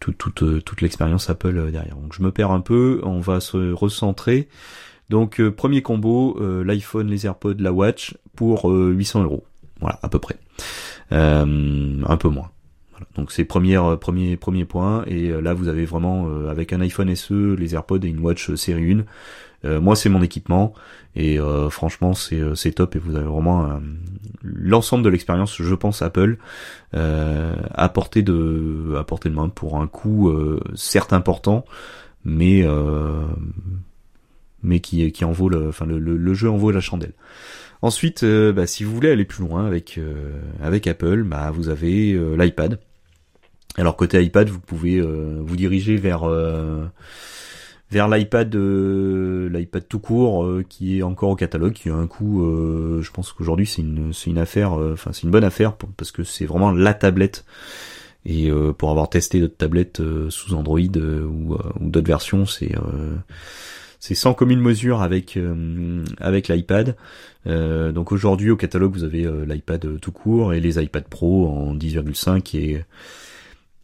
toute 0.00 0.18
toute, 0.18 0.64
toute 0.64 0.80
l'expérience 0.80 1.28
Apple 1.28 1.70
derrière. 1.72 1.96
Donc 1.96 2.14
je 2.14 2.22
me 2.22 2.30
perds 2.30 2.52
un 2.52 2.60
peu, 2.60 3.00
on 3.02 3.20
va 3.20 3.40
se 3.40 3.72
recentrer. 3.72 4.48
Donc 5.10 5.42
premier 5.50 5.82
combo, 5.82 6.38
l'iPhone, 6.62 7.08
les 7.08 7.26
AirPods, 7.26 7.56
la 7.58 7.72
Watch 7.72 8.16
pour 8.36 8.66
800 8.70 9.24
euros. 9.24 9.44
Voilà, 9.80 9.98
à 10.02 10.08
peu 10.08 10.20
près. 10.20 10.38
un 11.10 12.16
peu 12.16 12.28
moins. 12.28 12.50
Donc 13.16 13.32
c'est 13.32 13.44
premier 13.44 13.76
euh, 13.76 13.96
premier 13.96 14.36
premier 14.36 14.64
point 14.64 15.04
et 15.06 15.30
euh, 15.30 15.40
là 15.40 15.54
vous 15.54 15.68
avez 15.68 15.84
vraiment 15.84 16.26
euh, 16.28 16.50
avec 16.50 16.72
un 16.72 16.80
iPhone 16.80 17.14
SE, 17.14 17.54
les 17.54 17.74
AirPods 17.74 18.00
et 18.02 18.08
une 18.08 18.20
Watch 18.20 18.54
série 18.54 18.98
1. 19.64 19.80
moi 19.80 19.96
c'est 19.96 20.08
mon 20.08 20.22
équipement 20.22 20.74
et 21.16 21.38
franchement 21.70 22.12
c'est 22.12 22.42
c'est 22.54 22.72
top 22.72 22.96
et 22.96 22.98
vous 22.98 23.16
avez 23.16 23.24
vraiment 23.24 23.80
l'ensemble 24.42 25.02
de 25.02 25.08
l'expérience 25.08 25.62
je 25.62 25.74
pense 25.74 26.02
Apple 26.02 26.36
à 26.92 27.88
portée 27.88 28.22
de 28.22 28.94
à 28.98 29.04
portée 29.04 29.30
de 29.30 29.34
main 29.34 29.48
pour 29.48 29.78
un 29.78 29.86
coût 29.86 30.30
certes 30.74 31.14
important 31.14 31.64
mais 32.24 32.66
mais 34.62 34.80
qui 34.80 35.10
qui 35.12 35.24
en 35.24 35.32
vaut 35.32 35.48
le 35.48 35.68
enfin 35.68 35.86
le, 35.86 35.98
le, 35.98 36.34
jeu 36.34 36.50
en 36.50 36.56
vaut 36.56 36.70
la 36.70 36.80
chandelle. 36.80 37.14
Ensuite, 37.82 38.24
bah, 38.24 38.66
si 38.66 38.84
vous 38.84 38.94
voulez 38.94 39.10
aller 39.10 39.24
plus 39.24 39.44
loin 39.44 39.66
avec 39.66 40.00
avec 40.62 40.86
Apple, 40.86 41.22
bah, 41.22 41.50
vous 41.50 41.68
avez 41.68 42.18
l'iPad. 42.36 42.78
Alors 43.76 43.96
côté 43.96 44.22
iPad, 44.22 44.48
vous 44.48 44.60
pouvez 44.60 44.98
euh, 44.98 45.40
vous 45.40 45.56
diriger 45.56 45.96
vers 45.96 46.22
euh, 46.24 46.84
vers 47.90 48.08
l'iPad 48.08 48.54
euh, 48.54 49.48
l'iPad 49.48 49.88
tout 49.88 49.98
court 49.98 50.48
qui 50.68 50.98
est 50.98 51.02
encore 51.02 51.30
au 51.30 51.36
catalogue, 51.36 51.72
qui 51.72 51.88
a 51.88 51.94
un 51.94 52.06
coût, 52.06 52.40
je 53.00 53.10
pense 53.10 53.32
qu'aujourd'hui 53.32 53.66
c'est 53.66 53.82
une 53.82 54.12
c'est 54.12 54.30
une 54.30 54.38
affaire, 54.38 54.72
enfin 54.72 55.12
c'est 55.12 55.24
une 55.24 55.30
bonne 55.30 55.44
affaire 55.44 55.76
parce 55.96 56.12
que 56.12 56.22
c'est 56.22 56.46
vraiment 56.46 56.70
la 56.70 56.94
tablette. 56.94 57.44
Et 58.26 58.50
pour 58.78 58.90
avoir 58.90 59.10
testé 59.10 59.38
d'autres 59.38 59.58
tablettes 59.58 60.00
sous 60.30 60.54
Android 60.54 60.78
ou, 60.80 61.58
ou 61.80 61.90
d'autres 61.90 62.06
versions, 62.06 62.46
c'est 62.46 62.72
c'est 64.04 64.14
sans 64.14 64.34
commune 64.34 64.60
mesure 64.60 65.00
avec 65.00 65.38
avec 66.18 66.48
l'iPad. 66.48 66.96
donc 67.46 68.12
aujourd'hui 68.12 68.50
au 68.50 68.56
catalogue 68.56 68.92
vous 68.92 69.04
avez 69.04 69.26
l'iPad 69.46 69.98
tout 70.00 70.12
court 70.12 70.52
et 70.52 70.60
les 70.60 70.82
iPad 70.82 71.04
Pro 71.04 71.48
en 71.48 71.74
10,5 71.74 72.56
et 72.56 72.84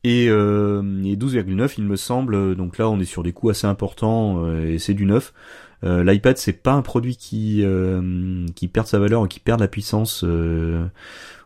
et, 0.03 0.29
euh, 0.31 0.83
12,9 0.83 1.75
il 1.77 1.85
me 1.85 1.97
semble, 1.97 2.57
donc 2.57 2.79
là 2.79 2.89
on 2.89 2.99
est 3.01 3.05
sur 3.05 3.23
des 3.23 3.33
coûts 3.33 3.51
assez 3.51 3.67
importants 3.67 4.45
euh, 4.45 4.73
et 4.73 4.79
c'est 4.79 4.95
du 4.95 5.05
neuf. 5.05 5.35
Euh, 5.85 6.05
L'iPad 6.05 6.37
c'est 6.37 6.53
pas 6.53 6.73
un 6.73 6.83
produit 6.83 7.17
qui 7.17 7.63
euh, 7.65 8.47
qui 8.55 8.69
perd 8.69 8.87
sa 8.87 8.99
valeur 8.99 9.23
ou 9.23 9.27
qui 9.27 9.41
perd 9.41 9.61
la 9.61 9.69
puissance 9.69 10.25
euh, 10.25 10.87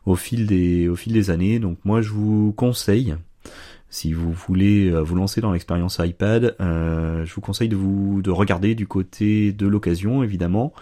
au 0.07 0.17
fil 0.17 0.47
des 0.47 0.89
au 0.89 0.97
fil 0.97 1.13
des 1.13 1.31
années. 1.31 1.59
Donc 1.59 1.79
moi 1.85 2.01
je 2.03 2.11
vous 2.11 2.53
conseille 2.53 3.17
si 3.95 4.13
vous 4.13 4.33
voulez 4.33 4.91
vous 4.91 5.15
lancer 5.15 5.41
dans 5.41 5.53
l'expérience 5.53 6.01
iPad, 6.03 6.57
je 6.59 7.35
vous 7.35 7.41
conseille 7.41 7.69
de 7.69 7.77
vous 7.77 8.23
de 8.23 8.31
regarder 8.31 8.75
du 8.75 8.87
côté 8.87 9.53
de 9.53 9.67
l'occasion 9.67 10.23
évidemment 10.23 10.73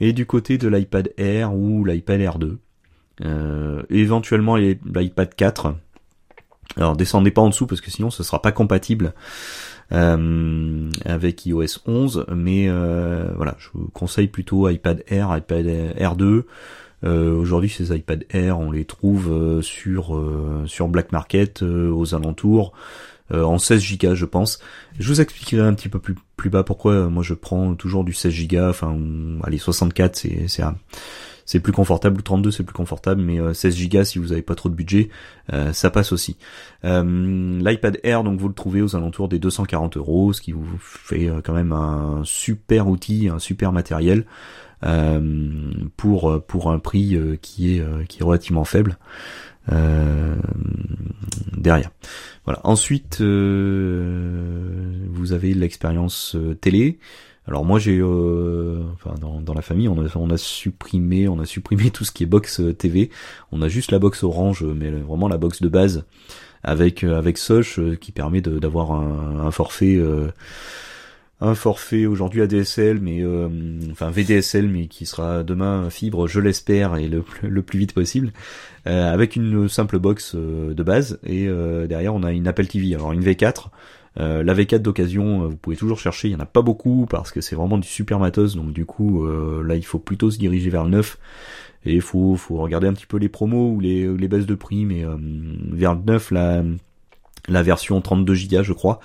et 0.00 0.12
du 0.12 0.24
côté 0.24 0.56
de 0.56 0.68
l'iPad 0.68 1.12
Air 1.18 1.54
ou 1.54 1.84
l'iPad 1.84 2.20
Air 2.20 2.38
2. 2.38 2.58
éventuellement 3.90 4.56
l'iPad 4.56 5.34
4 5.34 5.74
alors 6.76 6.96
descendez 6.96 7.30
pas 7.30 7.42
en 7.42 7.48
dessous 7.48 7.66
parce 7.66 7.80
que 7.80 7.90
sinon 7.90 8.10
ce 8.10 8.22
sera 8.22 8.40
pas 8.42 8.52
compatible 8.52 9.12
euh, 9.92 10.90
avec 11.04 11.46
iOS 11.46 11.80
11, 11.86 12.26
mais 12.34 12.66
euh, 12.68 13.28
voilà, 13.36 13.54
je 13.58 13.68
vous 13.74 13.88
conseille 13.92 14.28
plutôt 14.28 14.68
iPad 14.68 15.04
Air, 15.08 15.36
iPad 15.36 15.66
Air 15.96 16.16
2. 16.16 16.46
Euh, 17.04 17.34
Aujourd'hui, 17.36 17.68
ces 17.68 17.94
iPad 17.94 18.24
Air, 18.30 18.58
on 18.58 18.70
les 18.70 18.84
trouve 18.84 19.30
euh, 19.30 19.62
sur 19.62 20.20
sur 20.66 20.88
Black 20.88 21.12
Market 21.12 21.62
aux 21.62 22.14
alentours 22.14 22.72
en 23.32 23.58
16 23.58 23.98
Go, 23.98 24.14
je 24.14 24.26
pense. 24.26 24.58
Je 24.98 25.08
vous 25.08 25.20
expliquerai 25.20 25.62
un 25.66 25.74
petit 25.74 25.88
peu 25.88 25.98
plus 25.98 26.14
plus 26.36 26.50
bas 26.50 26.62
pourquoi 26.62 27.08
moi 27.08 27.22
je 27.22 27.34
prends 27.34 27.74
toujours 27.74 28.04
du 28.04 28.12
16 28.12 28.46
Go. 28.48 28.68
Enfin, 28.68 28.96
allez 29.44 29.58
64, 29.58 30.16
c'est 30.16 30.48
c'est 30.48 30.62
c'est 31.46 31.60
plus 31.60 31.72
confortable, 31.72 32.22
32 32.22 32.50
c'est 32.50 32.62
plus 32.62 32.74
confortable, 32.74 33.20
mais 33.20 33.38
16 33.54 33.88
Go 33.88 34.04
si 34.04 34.18
vous 34.18 34.32
avez 34.32 34.42
pas 34.42 34.54
trop 34.54 34.68
de 34.68 34.74
budget, 34.74 35.10
euh, 35.52 35.72
ça 35.72 35.90
passe 35.90 36.12
aussi. 36.12 36.36
Euh, 36.84 37.60
L'iPad 37.60 38.00
Air, 38.02 38.24
donc 38.24 38.40
vous 38.40 38.48
le 38.48 38.54
trouvez 38.54 38.82
aux 38.82 38.96
alentours 38.96 39.28
des 39.28 39.38
240 39.38 39.96
euros, 39.96 40.32
ce 40.32 40.40
qui 40.40 40.52
vous 40.52 40.66
fait 40.78 41.28
euh, 41.28 41.40
quand 41.42 41.52
même 41.52 41.72
un 41.72 42.22
super 42.24 42.88
outil, 42.88 43.28
un 43.28 43.38
super 43.38 43.72
matériel. 43.72 44.24
Pour 45.96 46.44
pour 46.46 46.70
un 46.70 46.78
prix 46.78 47.18
qui 47.40 47.76
est 47.76 47.84
qui 48.08 48.20
est 48.20 48.24
relativement 48.24 48.64
faible 48.64 48.98
derrière. 51.56 51.90
Voilà. 52.44 52.60
Ensuite, 52.64 53.20
vous 53.20 53.24
avez 55.32 55.54
l'expérience 55.54 56.36
télé. 56.60 56.98
Alors 57.46 57.64
moi 57.64 57.78
j'ai, 57.78 57.98
euh, 57.98 58.82
enfin 58.94 59.14
dans, 59.20 59.54
la 59.54 59.60
famille 59.60 59.86
on 59.88 60.02
a, 60.02 60.08
on 60.16 60.30
a 60.30 60.38
supprimé, 60.38 61.28
on 61.28 61.38
a 61.40 61.44
supprimé 61.44 61.90
tout 61.90 62.04
ce 62.04 62.10
qui 62.10 62.22
est 62.22 62.26
box 62.26 62.60
euh, 62.60 62.72
TV. 62.72 63.10
On 63.52 63.60
a 63.60 63.68
juste 63.68 63.92
la 63.92 63.98
box 63.98 64.22
orange, 64.22 64.64
mais 64.64 64.90
vraiment 64.90 65.28
la 65.28 65.36
box 65.36 65.60
de 65.60 65.68
base 65.68 66.04
avec 66.62 67.04
euh, 67.04 67.18
avec 67.18 67.36
Soch 67.36 67.78
qui 68.00 68.12
permet 68.12 68.40
d'avoir 68.40 68.92
un, 68.92 69.40
un, 69.46 69.50
forfait. 69.50 70.00
Un 71.44 71.54
forfait 71.54 72.06
aujourd'hui 72.06 72.42
ADSL, 72.42 73.00
mais 73.00 73.22
enfin 73.90 74.10
VDSL, 74.10 74.68
mais 74.68 74.86
qui 74.86 75.06
sera 75.06 75.42
demain 75.42 75.90
fibre, 75.90 76.26
je 76.26 76.40
l'espère, 76.40 76.96
et 76.96 77.08
le, 77.08 77.62
plus 77.62 77.78
vite 77.78 77.92
possible, 77.92 78.32
avec 78.84 79.36
une 79.36 79.68
simple 79.68 79.98
box 79.98 80.34
de 80.34 80.82
base. 80.82 81.18
Et 81.24 81.48
derrière, 81.88 82.14
on 82.14 82.22
a 82.22 82.32
une 82.32 82.48
Apple 82.48 82.66
TV, 82.66 82.94
alors 82.94 83.12
une 83.12 83.22
V4 83.22 83.70
euh, 84.20 84.44
la 84.44 84.54
V4 84.54 84.78
d'occasion, 84.78 85.42
euh, 85.42 85.48
vous 85.48 85.56
pouvez 85.56 85.76
toujours 85.76 85.98
chercher, 85.98 86.28
il 86.28 86.32
y 86.32 86.36
en 86.36 86.40
a 86.40 86.46
pas 86.46 86.62
beaucoup 86.62 87.06
parce 87.10 87.32
que 87.32 87.40
c'est 87.40 87.56
vraiment 87.56 87.78
du 87.78 87.88
super 87.88 88.20
matos, 88.20 88.54
donc 88.54 88.72
du 88.72 88.86
coup 88.86 89.26
euh, 89.26 89.64
là 89.66 89.74
il 89.74 89.84
faut 89.84 89.98
plutôt 89.98 90.30
se 90.30 90.38
diriger 90.38 90.70
vers 90.70 90.84
le 90.84 90.90
neuf. 90.90 91.18
Et 91.86 91.94
il 91.94 92.00
faut, 92.00 92.34
faut 92.36 92.56
regarder 92.56 92.86
un 92.86 92.94
petit 92.94 93.06
peu 93.06 93.18
les 93.18 93.28
promos 93.28 93.72
ou 93.72 93.80
les, 93.80 94.06
les 94.16 94.28
baisses 94.28 94.46
de 94.46 94.54
prix, 94.54 94.86
mais 94.86 95.04
vers 95.70 95.94
le 95.94 96.00
neuf 96.00 96.30
la, 96.30 96.62
la 97.48 97.62
version 97.62 98.00
32 98.00 98.34
Go 98.50 98.62
je 98.62 98.72
crois, 98.72 99.00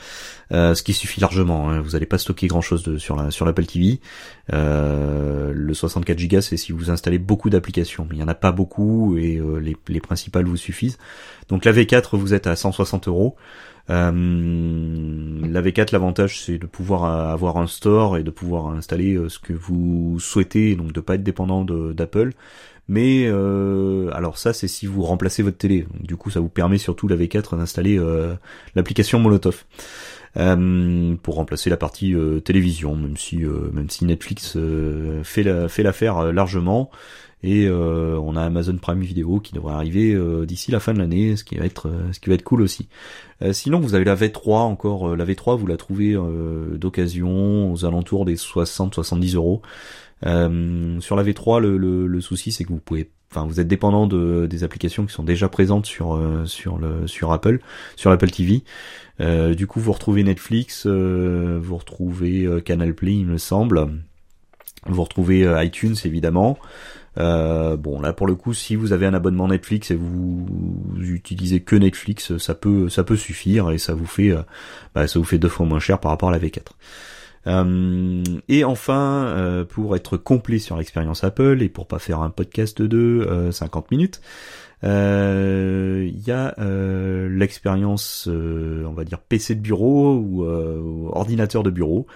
ce 0.51 0.81
qui 0.81 0.93
suffit 0.93 1.19
largement. 1.21 1.69
Hein. 1.69 1.81
Vous 1.81 1.91
n'allez 1.91 2.05
pas 2.05 2.17
stocker 2.17 2.47
grand 2.47 2.61
chose 2.61 2.97
sur 2.97 3.15
la 3.15 3.31
sur 3.31 3.45
l'Apple 3.45 3.65
TV. 3.65 3.99
le 4.51 5.73
64 5.73 6.27
Go 6.27 6.41
c'est 6.41 6.57
si 6.57 6.71
vous 6.71 6.89
installez 6.89 7.19
beaucoup 7.19 7.49
d'applications, 7.49 8.07
mais 8.09 8.15
il 8.15 8.19
y 8.19 8.23
en 8.23 8.27
a 8.27 8.35
pas 8.35 8.51
beaucoup 8.51 9.17
et 9.17 9.41
les, 9.61 9.75
les 9.87 9.99
principales 9.99 10.45
vous 10.45 10.57
suffisent. 10.57 10.97
Donc 11.49 11.65
la 11.65 11.73
V4 11.73 12.17
vous 12.17 12.33
êtes 12.33 12.47
à 12.47 12.55
160 12.55 13.07
euros. 13.07 13.35
Euh, 13.89 14.11
la 15.47 15.61
V4, 15.61 15.91
l'avantage 15.93 16.41
c'est 16.41 16.59
de 16.59 16.67
pouvoir 16.67 17.05
avoir 17.05 17.57
un 17.57 17.65
store 17.65 18.17
et 18.17 18.23
de 18.23 18.29
pouvoir 18.29 18.67
installer 18.67 19.15
euh, 19.15 19.29
ce 19.29 19.39
que 19.39 19.53
vous 19.53 20.19
souhaitez, 20.19 20.75
donc 20.75 20.91
de 20.91 20.99
pas 20.99 21.15
être 21.15 21.23
dépendant 21.23 21.63
d'Apple. 21.63 22.33
Mais 22.89 23.25
euh, 23.27 24.09
alors 24.13 24.37
ça 24.37 24.51
c'est 24.51 24.67
si 24.67 24.87
vous 24.87 25.03
remplacez 25.03 25.43
votre 25.43 25.57
télé. 25.57 25.87
du 26.01 26.17
coup 26.17 26.31
ça 26.31 26.39
vous 26.39 26.49
permet 26.49 26.77
surtout 26.77 27.07
la 27.07 27.15
V4 27.15 27.55
d'installer 27.57 27.97
euh, 27.97 28.33
l'application 28.75 29.19
Molotov. 29.19 29.63
Euh, 30.37 31.15
pour 31.23 31.35
remplacer 31.35 31.71
la 31.71 31.77
partie 31.77 32.15
télévision, 32.43 32.95
même 32.95 33.17
si 33.17 33.37
même 33.37 33.89
si 33.89 34.05
Netflix 34.05 34.57
fait 35.23 35.43
la 35.43 35.69
fait 35.69 35.83
l'affaire 35.83 36.31
largement. 36.33 36.91
Et 37.41 37.67
euh, 37.67 38.19
on 38.21 38.35
a 38.35 38.43
Amazon 38.43 38.77
Prime 38.77 38.99
Video 38.99 39.39
qui 39.39 39.53
devrait 39.53 39.73
arriver 39.73 40.13
euh, 40.13 40.45
d'ici 40.45 40.71
la 40.71 40.81
fin 40.81 40.93
de 40.93 40.99
l'année, 40.99 41.37
ce 41.37 41.45
qui 41.45 41.55
va 41.55 41.65
être 41.65 41.87
euh, 41.87 42.11
ce 42.11 42.19
qui 42.19 42.29
va 42.29 42.35
être 42.35 42.43
cool 42.43 42.61
aussi. 42.61 42.89
sinon, 43.53 43.79
vous 43.79 43.95
avez 43.95 44.03
la 44.03 44.15
V3 44.15 44.57
encore. 44.57 45.15
la 45.15 45.25
V3, 45.25 45.57
vous 45.57 45.67
la 45.67 45.77
trouvez 45.77 46.17
d'occasion 46.73 47.71
aux 47.71 47.85
alentours 47.85 48.25
des 48.25 48.35
60-70 48.35 49.35
euros. 49.35 49.61
Sur 50.21 51.15
la 51.15 51.23
V3, 51.23 51.59
le, 51.59 52.21
souci 52.21 52.51
c'est 52.51 52.63
que 52.63 52.69
vous 52.69 52.79
pouvez, 52.79 53.09
enfin, 53.31 53.45
vous 53.45 53.59
êtes 53.59 53.67
dépendant 53.67 54.07
de 54.07 54.47
des 54.47 54.63
applications 54.63 55.05
qui 55.05 55.13
sont 55.13 55.23
déjà 55.23 55.49
présentes 55.49 55.85
sur 55.85 56.21
sur 56.45 56.77
le 56.77 57.07
sur 57.07 57.31
Apple, 57.31 57.59
TV. 58.31 58.63
du 59.19 59.67
coup, 59.67 59.79
vous 59.79 59.91
retrouvez 59.91 60.23
Netflix, 60.23 60.85
vous 60.85 61.77
retrouvez 61.77 62.61
Canal 62.63 62.93
Play, 62.93 63.13
il 63.13 63.27
me 63.27 63.37
semble. 63.37 63.87
Vous 64.85 65.03
retrouvez 65.03 65.45
iTunes 65.63 65.95
évidemment. 66.05 66.57
Euh, 67.17 67.75
bon 67.75 67.99
là 67.99 68.13
pour 68.13 68.27
le 68.27 68.35
coup 68.35 68.53
si 68.53 68.75
vous 68.75 68.93
avez 68.93 69.05
un 69.05 69.13
abonnement 69.13 69.47
Netflix 69.47 69.89
et 69.91 69.95
vous, 69.95 70.47
utilisez 70.99 71.59
que 71.59 71.75
Netflix 71.75 72.37
ça 72.37 72.53
peut 72.53 72.87
ça 72.87 73.03
peut 73.03 73.17
suffire 73.17 73.71
et 73.71 73.79
ça 73.79 73.93
vous 73.95 74.05
fait 74.05 74.29
euh, 74.29 74.43
bah, 74.93 75.07
ça 75.07 75.17
vous 75.17 75.25
fait 75.25 75.39
deux 75.39 75.49
fois 75.49 75.65
moins 75.65 75.79
cher 75.79 75.99
par 75.99 76.11
rapport 76.11 76.29
à 76.29 76.31
la 76.31 76.39
V4. 76.39 76.61
Et 77.45 78.63
enfin, 78.63 79.65
pour 79.69 79.95
être 79.95 80.17
complet 80.17 80.59
sur 80.59 80.77
l'expérience 80.77 81.23
Apple 81.23 81.61
et 81.61 81.69
pour 81.69 81.87
pas 81.87 81.99
faire 81.99 82.21
un 82.21 82.29
podcast 82.29 82.81
de 82.81 83.49
50 83.51 83.91
minutes, 83.91 84.21
il 84.83 84.87
y 86.27 86.31
a 86.31 86.55
l'expérience, 87.29 88.27
on 88.27 88.93
va 88.93 89.03
dire 89.03 89.19
PC 89.19 89.55
de 89.55 89.61
bureau 89.61 90.15
ou 90.15 90.43
ordinateur 91.11 91.63
de 91.63 91.71
bureau 91.71 92.07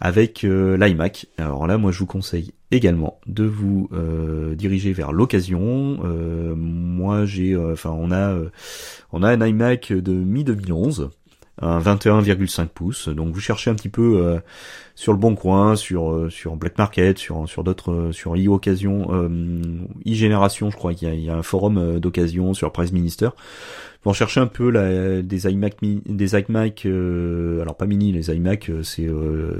avec 0.00 0.42
l'iMac. 0.42 1.26
Alors 1.38 1.66
là, 1.66 1.78
moi, 1.78 1.92
je 1.92 1.98
vous 1.98 2.06
conseille 2.06 2.52
également 2.70 3.20
de 3.26 3.44
vous 3.44 3.88
euh, 3.92 4.54
diriger 4.54 4.92
vers 4.92 5.12
l'occasion. 5.12 5.98
Euh, 6.04 6.54
moi 6.56 7.24
j'ai, 7.24 7.52
euh, 7.52 7.72
enfin 7.72 7.90
on 7.90 8.12
a, 8.12 8.36
on 9.12 9.22
a 9.22 9.30
un 9.30 9.46
iMac 9.46 9.92
de 9.92 10.12
mi 10.12 10.44
2011 10.44 11.10
un 11.60 11.78
21,5 11.78 12.66
pouces. 12.66 13.08
Donc 13.08 13.32
vous 13.34 13.40
cherchez 13.40 13.70
un 13.70 13.74
petit 13.74 13.88
peu 13.88 14.38
sur 14.94 15.12
le 15.12 15.18
bon 15.18 15.34
coin, 15.34 15.76
sur 15.76 16.26
sur 16.30 16.56
Black 16.56 16.78
Market, 16.78 17.18
sur 17.18 17.48
sur 17.48 17.64
d'autres, 17.64 18.10
sur 18.12 18.34
e-occasion, 18.34 19.08
e-génération, 20.06 20.70
je 20.70 20.76
crois 20.76 20.94
qu'il 20.94 21.14
y 21.20 21.30
a, 21.30 21.36
un 21.36 21.42
forum 21.42 21.98
d'occasion 22.00 22.54
sur 22.54 22.72
Price 22.72 22.92
Minister. 22.92 23.30
Vous 24.02 24.10
recherchez 24.10 24.40
un 24.40 24.46
peu 24.46 24.70
la, 24.70 25.20
des 25.20 25.46
iMac, 25.46 25.76
des 25.82 26.34
iMac, 26.34 26.86
alors 26.86 27.76
pas 27.76 27.86
mini, 27.86 28.12
les 28.12 28.34
iMac, 28.34 28.70
c'est 28.82 29.08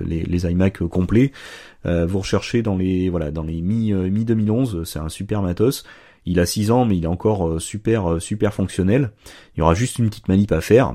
les, 0.05 0.23
les 0.23 0.51
iMac 0.51 0.79
complets. 0.85 1.33
Euh, 1.87 2.07
vous 2.07 2.19
recherchez 2.19 2.63
dans 2.63 2.77
les 2.77 3.09
voilà 3.09 3.31
dans 3.31 3.43
les 3.43 3.61
mi 3.63 3.93
euh, 3.93 4.11
mi 4.11 4.25
2011, 4.25 4.85
c'est 4.85 4.99
un 4.99 5.09
super 5.09 5.43
matos. 5.43 5.85
Il 6.27 6.39
a 6.39 6.47
6 6.47 6.71
ans 6.71 6.85
mais 6.85 6.99
il 6.99 7.05
est 7.05 7.09
encore 7.09 7.49
euh, 7.49 7.59
super 7.59 8.21
super 8.21 8.53
fonctionnel. 8.53 9.11
Il 9.55 9.61
y 9.61 9.63
aura 9.63 9.75
juste 9.75 9.99
une 9.99 10.09
petite 10.11 10.29
manip 10.29 10.53
à 10.53 10.61
faire. 10.61 10.95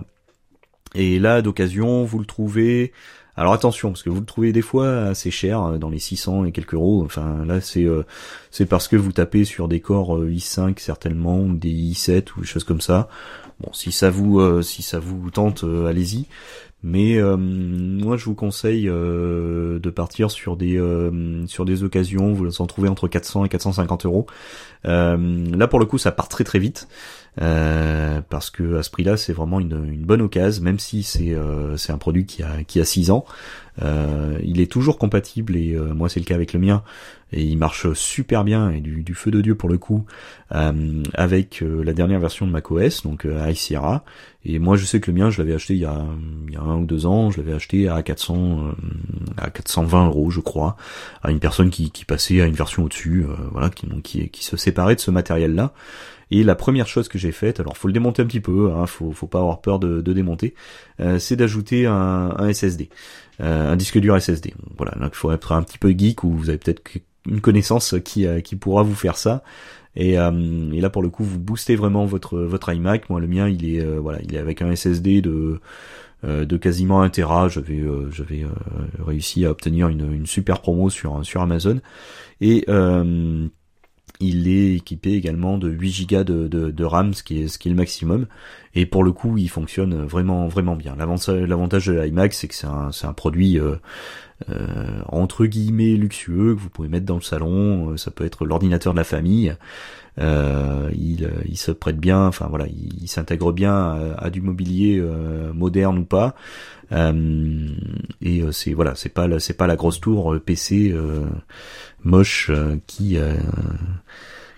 Et 0.96 1.20
là 1.20 1.42
d'occasion, 1.42 2.04
vous 2.04 2.20
le 2.20 2.26
trouvez 2.26 2.92
alors 3.38 3.52
attention, 3.52 3.90
parce 3.90 4.02
que 4.02 4.10
vous 4.10 4.22
le 4.22 4.26
trouvez 4.26 4.54
des 4.54 4.62
fois 4.62 5.08
assez 5.08 5.30
cher, 5.30 5.78
dans 5.78 5.90
les 5.90 6.00
600 6.00 6.46
et 6.46 6.54
quelques 6.54 6.74
euros. 6.74 7.04
Enfin 7.04 7.44
là, 7.46 7.60
c'est 7.60 7.86
c'est 8.50 8.66
parce 8.66 8.88
que 8.88 8.96
vous 8.96 9.12
tapez 9.12 9.44
sur 9.44 9.68
des 9.68 9.82
corps 9.82 10.24
i5 10.24 10.80
certainement 10.80 11.42
ou 11.42 11.54
des 11.54 11.70
i7 11.70 12.28
ou 12.38 12.42
des 12.42 12.48
choses 12.48 12.64
comme 12.64 12.80
ça. 12.80 13.10
Bon, 13.60 13.74
si 13.74 13.92
ça 13.92 14.10
vous 14.10 14.62
si 14.62 14.84
ça 14.84 15.00
vous 15.00 15.30
tente, 15.32 15.66
allez-y. 15.66 16.28
Mais 16.88 17.18
euh, 17.18 17.36
moi, 17.36 18.16
je 18.16 18.26
vous 18.26 18.36
conseille 18.36 18.88
euh, 18.88 19.80
de 19.80 19.90
partir 19.90 20.30
sur 20.30 20.56
des 20.56 20.78
euh, 20.78 21.48
sur 21.48 21.66
des 21.66 21.82
occasions. 21.82 22.32
Vous 22.32 22.62
en 22.62 22.68
trouvez 22.68 22.90
entre 22.90 23.08
400 23.08 23.44
et 23.46 23.50
450 23.50 24.06
euros. 24.06 24.28
là, 24.84 25.68
pour 25.68 25.80
le 25.80 25.88
coup, 25.88 25.98
ça 25.98 26.12
part 26.12 26.30
très 26.30 26.44
très 26.44 26.60
vite. 26.60 26.88
parce 27.38 28.52
que 28.52 28.78
à 28.78 28.84
ce 28.84 28.92
prix-là, 28.92 29.18
c'est 29.18 29.34
vraiment 29.34 29.60
une, 29.60 29.84
une, 29.92 30.06
bonne 30.06 30.22
occasion, 30.22 30.64
même 30.64 30.78
si 30.78 31.02
c'est 31.02 31.36
c'est 31.76 31.92
un 31.92 31.98
produit 31.98 32.28
qui 32.28 32.44
a 32.44 32.64
qui 32.68 32.80
a 32.80 32.86
6 32.86 33.10
ans. 33.10 33.26
Il 33.82 34.62
est 34.62 34.72
toujours 34.72 34.98
compatible 34.98 35.56
et 35.56 35.76
moi 35.76 36.10
c'est 36.10 36.20
le 36.20 36.26
cas 36.26 36.36
avec 36.36 36.54
le 36.54 36.60
mien 36.60 36.84
et 37.34 37.44
il 37.44 37.58
marche 37.58 37.92
super 37.94 38.44
bien 38.44 38.70
et 38.70 38.80
du, 38.80 39.14
feu 39.14 39.32
de 39.32 39.42
dieu 39.42 39.56
pour 39.56 39.68
le 39.68 39.78
coup 39.78 40.06
avec 40.50 41.62
la 41.62 41.94
dernière 41.94 42.20
version 42.20 42.48
de 42.48 42.52
macOS 42.52 43.04
donc 43.04 43.26
euh, 43.26 43.48
High 43.48 43.56
Sierra 43.56 44.04
et 44.48 44.60
moi, 44.60 44.78
je 44.78 44.86
sais 44.86 45.00
que 45.00 45.10
le 45.10 45.18
mien, 45.18 45.32
je 45.32 45.42
l'avais 45.42 45.56
acheté 45.56 45.74
il 45.74 45.80
y, 45.80 45.86
a, 45.86 46.06
il 46.48 46.54
y 46.54 46.58
a 46.58 46.62
un 46.62 46.78
ou 46.78 46.86
deux 46.86 47.08
ans. 47.08 47.32
Je 47.32 47.38
l'avais 47.38 47.54
acheté 47.54 47.90
à 47.90 48.04
400, 48.04 48.36
euh, 48.36 48.72
à 49.38 49.50
420 49.50 50.06
euros, 50.06 50.30
je 50.30 50.40
crois, 50.40 50.78
à 51.24 51.32
une 51.32 51.40
personne 51.40 51.72
qui, 51.72 51.90
qui 51.90 52.06
passait 52.06 52.42
à 52.42 52.46
une 52.46 52.54
version 52.54 52.84
au-dessus, 52.84 53.26
euh, 53.28 53.34
voilà, 53.52 53.72
qui, 53.72 53.88
qui, 54.04 54.30
qui 54.30 54.46
se 54.46 54.56
séparait 54.56 54.96
de 54.96 55.00
ce 55.00 55.10
matériel-là. 55.10 55.74
Et 56.32 56.44
la 56.44 56.56
première 56.56 56.88
chose 56.88 57.08
que 57.08 57.18
j'ai 57.18 57.32
faite, 57.32 57.60
alors 57.60 57.78
faut 57.78 57.88
le 57.88 57.94
démonter 57.94 58.22
un 58.22 58.26
petit 58.26 58.40
peu, 58.40 58.72
hein, 58.72 58.86
faut, 58.86 59.12
faut 59.12 59.28
pas 59.28 59.40
avoir 59.40 59.62
peur 59.62 59.80
de, 59.80 60.02
de 60.02 60.14
démonter, 60.14 60.56
euh, 61.00 61.20
c'est 61.20 61.36
d'ajouter 61.36 61.86
un, 61.86 62.34
un, 62.38 62.54
SSD, 62.54 62.90
un 63.40 63.76
disque 63.76 64.00
dur 64.00 64.20
SSD. 64.20 64.54
Voilà, 64.78 64.94
là 65.00 65.10
il 65.12 65.16
faut 65.16 65.32
être 65.32 65.52
un 65.52 65.62
petit 65.62 65.78
peu 65.78 65.92
geek 65.92 66.24
ou 66.24 66.32
vous 66.32 66.50
avez 66.50 66.58
peut-être 66.58 66.82
une 67.28 67.42
connaissance 67.42 67.96
qui, 68.04 68.26
qui 68.44 68.56
pourra 68.56 68.84
vous 68.84 68.96
faire 68.96 69.18
ça. 69.18 69.44
Et, 69.96 70.20
euh, 70.20 70.72
et, 70.74 70.82
là 70.82 70.90
pour 70.90 71.02
le 71.02 71.10
coup 71.10 71.24
vous 71.24 71.40
boostez 71.40 71.76
vraiment 71.76 72.06
votre 72.06 72.40
votre 72.40 72.74
iMac. 72.74 73.10
Moi 73.10 73.20
le 73.20 73.28
mien 73.28 73.48
il 73.48 73.66
est 73.66 73.82
euh, 73.82 74.00
voilà 74.00 74.20
il 74.24 74.36
est 74.36 74.38
avec 74.38 74.62
un 74.62 74.76
SSD 74.76 75.22
de 75.22 75.60
euh, 76.24 76.46
de 76.46 76.58
quasiment 76.58 77.02
1 77.02 77.10
Tera. 77.10 77.48
J'avais 77.48 77.82
j'avais 78.12 78.46
réussi 79.06 79.46
à 79.46 79.52
obtenir 79.52 79.88
une, 79.88 80.12
une 80.14 80.26
super 80.26 80.62
promo 80.62 80.90
sur 80.90 81.26
sur 81.26 81.42
Amazon 81.42 81.80
et 82.42 82.66
il 84.20 84.48
est 84.48 84.76
équipé 84.76 85.14
également 85.14 85.58
de 85.58 85.70
8 85.70 86.10
Go 86.10 86.24
de, 86.24 86.84
RAM, 86.84 87.14
ce 87.14 87.24
qui 87.24 87.42
est 87.42 87.66
le 87.66 87.76
maximum. 87.76 88.28
Et 88.76 88.86
pour 88.86 89.04
le 89.04 89.12
coup, 89.12 89.38
il 89.38 89.50
fonctionne 89.50 90.06
vraiment 90.06 90.48
vraiment 90.48 90.76
bien. 90.76 90.96
L'avantage 90.98 91.88
de 91.88 91.94
l'iMac, 91.94 92.34
c'est 92.34 92.48
que 92.48 92.56
c'est 92.56 92.68
un, 92.68 93.14
produit 93.14 93.58
euh, 93.58 93.76
euh, 94.50 95.02
entre 95.08 95.46
guillemets 95.46 95.96
luxueux 95.96 96.56
que 96.56 96.60
vous 96.60 96.70
pouvez 96.70 96.90
mettre 96.90 97.06
dans 97.06 97.16
le 97.16 97.22
salon. 97.22 97.92
Euh, 97.92 97.98
ça 97.98 98.12
peut 98.12 98.26
être 98.26 98.46
l'ordinateur 98.46 98.94
de 98.94 98.98
la 98.98 99.06
famille. 99.06 99.56
Euh, 100.20 100.90
il, 100.94 101.30
il, 101.46 101.58
se 101.58 101.72
prête 101.72 101.98
bien, 101.98 102.28
enfin 102.28 102.48
voilà, 102.50 102.66
il, 102.68 103.08
s'intègre 103.08 103.52
bien 103.54 104.16
à, 104.18 104.30
du 104.30 104.42
mobilier 104.42 105.02
moderne 105.54 105.98
ou 105.98 106.06
pas. 106.06 106.36
et 106.92 108.44
c'est 108.52 108.74
voilà, 108.74 108.96
c'est 108.96 109.10
pas 109.10 109.40
c'est 109.40 109.58
pas 109.58 109.68
la 109.68 109.76
grosse 109.76 110.00
tour 110.00 110.36
PC 110.46 110.96
moche 112.04 112.50
qui 112.88 113.18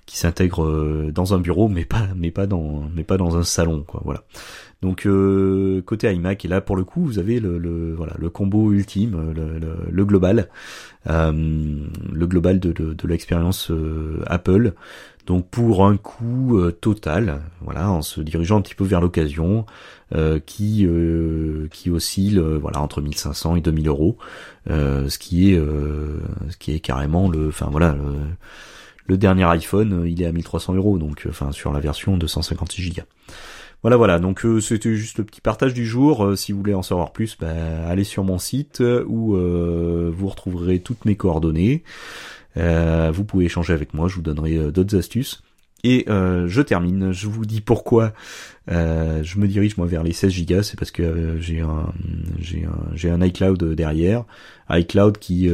qui 0.08 0.18
s'intègre 0.18 1.12
dans 1.12 1.36
un 1.36 1.40
bureau, 1.40 1.68
mais 1.68 1.86
pas 1.86 2.08
mais 2.16 2.32
pas 2.32 2.48
dans 2.48 2.90
mais 2.96 3.04
pas 3.04 3.18
dans 3.18 3.38
un 3.38 3.44
salon 3.44 3.84
quoi. 3.86 4.02
Voilà. 4.04 4.24
Donc 4.82 5.08
euh, 5.08 5.82
côté 5.82 6.12
iMac 6.14 6.46
et 6.46 6.48
là 6.48 6.62
pour 6.62 6.76
le 6.76 6.84
coup 6.84 7.04
vous 7.04 7.18
avez 7.18 7.40
le, 7.40 7.96
voilà 7.96 8.14
le 8.20 8.30
combo 8.30 8.72
ultime, 8.72 9.34
le, 9.34 10.06
global, 10.06 10.50
euh, 11.10 11.32
le 12.12 12.28
global 12.28 12.60
de, 12.60 12.72
de, 12.72 13.08
l'expérience 13.08 13.72
euh, 13.72 14.22
Apple. 14.28 14.74
Donc 15.26 15.50
pour 15.50 15.86
un 15.86 15.98
coût 15.98 16.62
total, 16.80 17.42
voilà, 17.60 17.90
en 17.92 18.02
se 18.02 18.22
dirigeant 18.22 18.60
un 18.60 18.62
petit 18.62 18.76
peu 18.76 18.86
vers 18.86 19.02
l'occasion, 19.02 19.66
qui 20.46 20.88
qui 21.72 21.90
oscille 21.90 22.40
voilà 22.40 22.82
entre 22.82 23.02
1500 23.02 23.58
et 23.58 23.62
2000 23.62 23.88
euros, 23.90 24.18
ce 24.70 25.18
qui 25.18 25.52
est 25.52 25.58
ce 25.58 26.58
qui 26.58 26.72
est 26.72 26.80
carrément 26.80 27.28
le, 27.28 27.50
enfin 27.50 27.68
voilà. 27.70 27.94
Le, 27.94 28.14
dernier 29.16 29.46
iPhone, 29.46 30.04
il 30.06 30.22
est 30.22 30.26
à 30.26 30.34
1300 30.34 30.74
euros, 30.74 30.98
donc 30.98 31.26
enfin 31.30 31.54
sur 31.54 31.72
la 31.72 31.80
version 31.80 32.18
256 32.18 32.94
Go. 32.94 33.04
Voilà, 33.84 33.96
voilà. 33.98 34.20
Donc 34.20 34.44
euh, 34.46 34.60
c'était 34.60 34.96
juste 34.96 35.20
le 35.20 35.24
petit 35.24 35.42
partage 35.42 35.74
du 35.74 35.86
jour. 35.86 36.26
Euh, 36.26 36.36
si 36.36 36.52
vous 36.52 36.60
voulez 36.60 36.74
en 36.74 36.82
savoir 36.82 37.12
plus, 37.12 37.38
bah, 37.40 37.88
allez 37.88 38.04
sur 38.04 38.24
mon 38.24 38.40
site 38.40 38.82
euh, 38.82 39.06
où 39.08 39.36
vous 39.36 40.28
retrouverez 40.28 40.80
toutes 40.80 41.06
mes 41.06 41.16
coordonnées. 41.16 41.84
vous 42.56 43.24
pouvez 43.24 43.46
échanger 43.46 43.74
avec 43.74 43.94
moi. 43.94 44.08
Je 44.08 44.16
vous 44.16 44.22
donnerai 44.22 44.72
d'autres 44.72 44.98
astuces. 44.98 45.44
Et 45.84 46.06
je 46.08 46.62
termine. 46.62 47.12
Je 47.12 47.28
vous 47.28 47.46
dis 47.46 47.62
pourquoi 47.62 48.14
je 48.68 49.40
me 49.40 49.48
dirige 49.48 49.78
moi 49.78 49.86
vers 49.88 50.04
les 50.04 50.12
16 50.14 50.46
Go. 50.46 50.64
C'est 50.64 50.78
parce 50.78 50.92
que 50.92 51.38
j'ai 51.40 51.62
un 51.62 51.94
j'ai 52.40 52.66
un 52.66 52.96
j'ai 52.96 53.10
un 53.10 53.22
iCloud 53.22 53.64
derrière. 53.76 54.26
iCloud 54.70 55.20
qui 55.20 55.50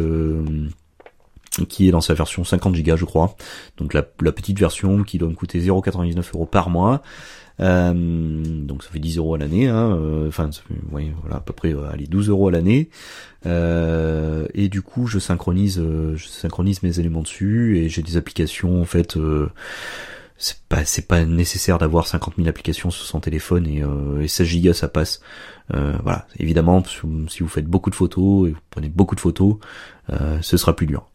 qui 1.70 1.88
est 1.88 1.92
dans 1.92 2.02
sa 2.02 2.14
version 2.14 2.44
50 2.44 2.76
Go 2.82 2.98
je 2.98 3.06
crois. 3.06 3.36
Donc 3.78 3.94
la, 3.94 4.04
la 4.22 4.32
petite 4.32 4.60
version 4.60 5.04
qui 5.04 5.18
doit 5.18 5.30
me 5.30 5.36
coûter 5.36 5.60
0,99 5.60 6.34
euros 6.34 6.46
par 6.46 6.70
mois. 6.70 7.02
Euh, 7.60 7.94
donc 7.94 8.84
ça 8.84 8.90
fait 8.90 9.00
10 9.00 9.18
euros 9.18 9.36
à 9.36 9.38
l'année, 9.38 9.68
hein, 9.68 9.96
euh, 9.96 10.28
enfin 10.28 10.50
oui, 10.92 11.12
voilà 11.22 11.36
à 11.36 11.40
peu 11.40 11.54
près 11.54 11.72
euh, 11.74 11.88
allez 11.92 12.08
12 12.08 12.30
euros 12.30 12.48
à 12.48 12.52
l'année. 12.52 12.90
Euh, 13.46 14.48
et 14.56 14.70
du 14.70 14.82
coup 14.82 15.06
je 15.06 15.20
synchronise, 15.20 15.82
je 16.16 16.28
synchronise 16.28 16.82
mes 16.82 17.00
éléments 17.00 17.22
dessus 17.22 17.78
et 17.78 17.90
j'ai 17.90 18.02
des 18.02 18.18
applications 18.18 18.82
en 18.82 18.86
fait. 18.86 19.18
C'est 20.44 20.60
pas 20.70 20.86
c'est 20.86 21.08
pas 21.08 21.26
nécessaire 21.26 21.78
d'avoir 21.78 22.08
50 22.08 22.36
000 22.38 22.48
applications 22.48 22.92
sur 22.92 23.06
son 23.06 23.20
téléphone 23.20 23.68
et, 23.68 23.84
et 24.22 24.28
16 24.28 24.48
gigas 24.48 24.74
ça 24.74 24.88
passe. 24.88 25.22
voilà, 25.70 26.28
évidemment 26.38 26.84
si 26.86 27.42
vous 27.42 27.48
faites 27.48 27.66
beaucoup 27.66 27.90
de 27.90 27.96
photos 27.96 28.50
et 28.50 28.52
vous 28.52 28.60
prenez 28.70 28.90
beaucoup 28.90 29.16
de 29.16 29.22
photos, 29.22 29.56
ce 30.42 30.58
sera 30.58 30.76
plus 30.76 30.86
dur. 30.86 31.08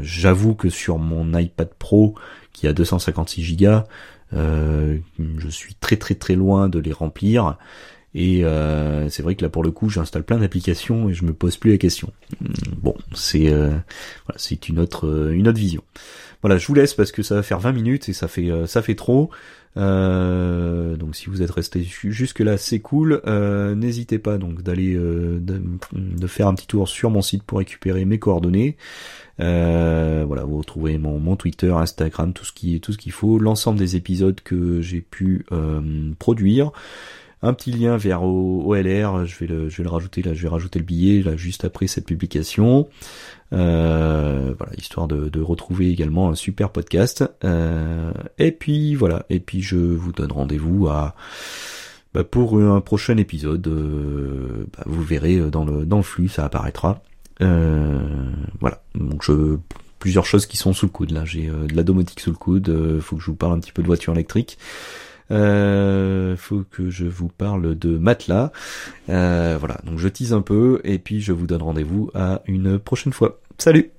J'avoue 0.00 0.54
que 0.54 0.70
sur 0.70 0.98
mon 0.98 1.36
iPad 1.36 1.70
Pro 1.78 2.14
qui 2.52 2.66
a 2.68 2.72
256 2.72 3.42
gigas, 3.42 3.86
euh, 4.32 4.98
je 5.38 5.48
suis 5.48 5.74
très 5.74 5.96
très 5.96 6.14
très 6.14 6.34
loin 6.34 6.68
de 6.68 6.78
les 6.78 6.92
remplir. 6.92 7.56
Et 8.14 8.44
euh, 8.44 9.08
c'est 9.08 9.22
vrai 9.22 9.36
que 9.36 9.42
là 9.42 9.48
pour 9.48 9.62
le 9.62 9.70
coup 9.70 9.88
j'installe 9.88 10.24
plein 10.24 10.38
d'applications 10.38 11.08
et 11.08 11.14
je 11.14 11.24
me 11.24 11.32
pose 11.32 11.56
plus 11.56 11.70
la 11.70 11.78
question. 11.78 12.12
Hmm, 12.40 12.52
bon, 12.76 12.94
c'est 13.14 13.48
euh, 13.48 13.68
voilà, 14.26 14.36
c'est 14.36 14.68
une 14.68 14.78
autre 14.78 15.32
une 15.32 15.48
autre 15.48 15.58
vision. 15.58 15.82
Voilà, 16.42 16.58
je 16.58 16.66
vous 16.66 16.74
laisse 16.74 16.94
parce 16.94 17.12
que 17.12 17.22
ça 17.22 17.34
va 17.34 17.42
faire 17.42 17.60
20 17.60 17.72
minutes 17.72 18.08
et 18.08 18.12
ça 18.12 18.26
fait 18.26 18.50
ça 18.66 18.82
fait 18.82 18.94
trop. 18.94 19.30
donc 19.76 21.14
si 21.14 21.26
vous 21.26 21.42
êtes 21.42 21.50
resté 21.50 21.82
jusque 21.82 22.40
là, 22.40 22.56
c'est 22.56 22.80
cool. 22.80 23.20
N'hésitez 23.76 24.18
pas 24.18 24.38
donc 24.38 24.62
d'aller 24.62 24.94
de, 24.94 26.26
faire 26.26 26.48
un 26.48 26.54
petit 26.54 26.66
tour 26.66 26.88
sur 26.88 27.10
mon 27.10 27.20
site 27.20 27.42
pour 27.42 27.58
récupérer 27.58 28.06
mes 28.06 28.18
coordonnées. 28.18 28.76
Euh, 29.40 30.24
voilà, 30.26 30.44
vous 30.44 30.58
retrouvez 30.58 30.98
mon, 30.98 31.18
mon, 31.18 31.36
Twitter, 31.36 31.72
Instagram, 31.72 32.32
tout 32.32 32.44
ce 32.44 32.52
qui 32.52 32.80
tout 32.80 32.92
ce 32.92 32.98
qu'il 32.98 33.12
faut, 33.12 33.38
l'ensemble 33.38 33.78
des 33.78 33.96
épisodes 33.96 34.40
que 34.40 34.80
j'ai 34.80 35.00
pu 35.00 35.46
euh, 35.52 36.12
produire. 36.18 36.72
Un 37.42 37.54
petit 37.54 37.72
lien 37.72 37.96
vers 37.96 38.22
OLR, 38.22 39.24
je 39.24 39.38
vais 39.38 39.46
le, 39.46 39.88
rajouter 39.88 40.22
là, 40.22 40.34
je 40.34 40.42
vais 40.42 40.48
rajouter 40.48 40.78
le 40.78 40.84
billet 40.84 41.22
là 41.22 41.36
juste 41.36 41.64
après 41.64 41.86
cette 41.86 42.04
publication. 42.04 42.88
Euh, 43.52 44.54
voilà, 44.56 44.72
histoire 44.76 45.08
de, 45.08 45.40
retrouver 45.40 45.90
également 45.90 46.28
un 46.28 46.34
super 46.34 46.70
podcast. 46.70 47.24
Euh, 47.44 48.12
et 48.38 48.52
puis 48.52 48.94
voilà, 48.94 49.24
et 49.30 49.40
puis 49.40 49.62
je 49.62 49.76
vous 49.76 50.12
donne 50.12 50.32
rendez-vous 50.32 50.88
à 50.88 51.14
bah, 52.12 52.24
pour 52.24 52.58
un 52.58 52.80
prochain 52.80 53.16
épisode. 53.16 53.66
Euh, 53.66 54.66
bah, 54.76 54.84
vous 54.86 55.02
verrez 55.02 55.38
dans 55.50 55.64
le 55.64 55.86
dans 55.86 55.98
le 55.98 56.02
flux, 56.02 56.28
ça 56.28 56.44
apparaîtra. 56.44 57.02
voilà, 57.40 58.82
donc 58.94 59.22
je 59.22 59.56
plusieurs 59.98 60.24
choses 60.24 60.46
qui 60.46 60.56
sont 60.56 60.72
sous 60.72 60.86
le 60.86 60.92
coude 60.92 61.10
là. 61.10 61.24
J'ai 61.24 61.46
de 61.46 61.74
la 61.74 61.82
domotique 61.82 62.20
sous 62.20 62.30
le 62.30 62.36
coude. 62.36 63.00
faut 63.00 63.16
que 63.16 63.22
je 63.22 63.26
vous 63.26 63.36
parle 63.36 63.54
un 63.54 63.60
petit 63.60 63.72
peu 63.72 63.80
de 63.80 63.86
voiture 63.86 64.12
électrique. 64.12 64.58
Euh, 65.30 66.36
faut 66.36 66.64
que 66.70 66.90
je 66.90 67.06
vous 67.06 67.28
parle 67.28 67.76
de 67.76 67.98
matelas. 67.98 68.52
Euh, 69.08 69.56
voilà, 69.58 69.80
donc 69.84 69.98
je 69.98 70.08
tease 70.08 70.32
un 70.32 70.42
peu 70.42 70.80
et 70.84 70.98
puis 70.98 71.20
je 71.20 71.32
vous 71.32 71.46
donne 71.46 71.62
rendez-vous 71.62 72.10
à 72.14 72.42
une 72.46 72.78
prochaine 72.78 73.12
fois. 73.12 73.40
Salut 73.58 73.90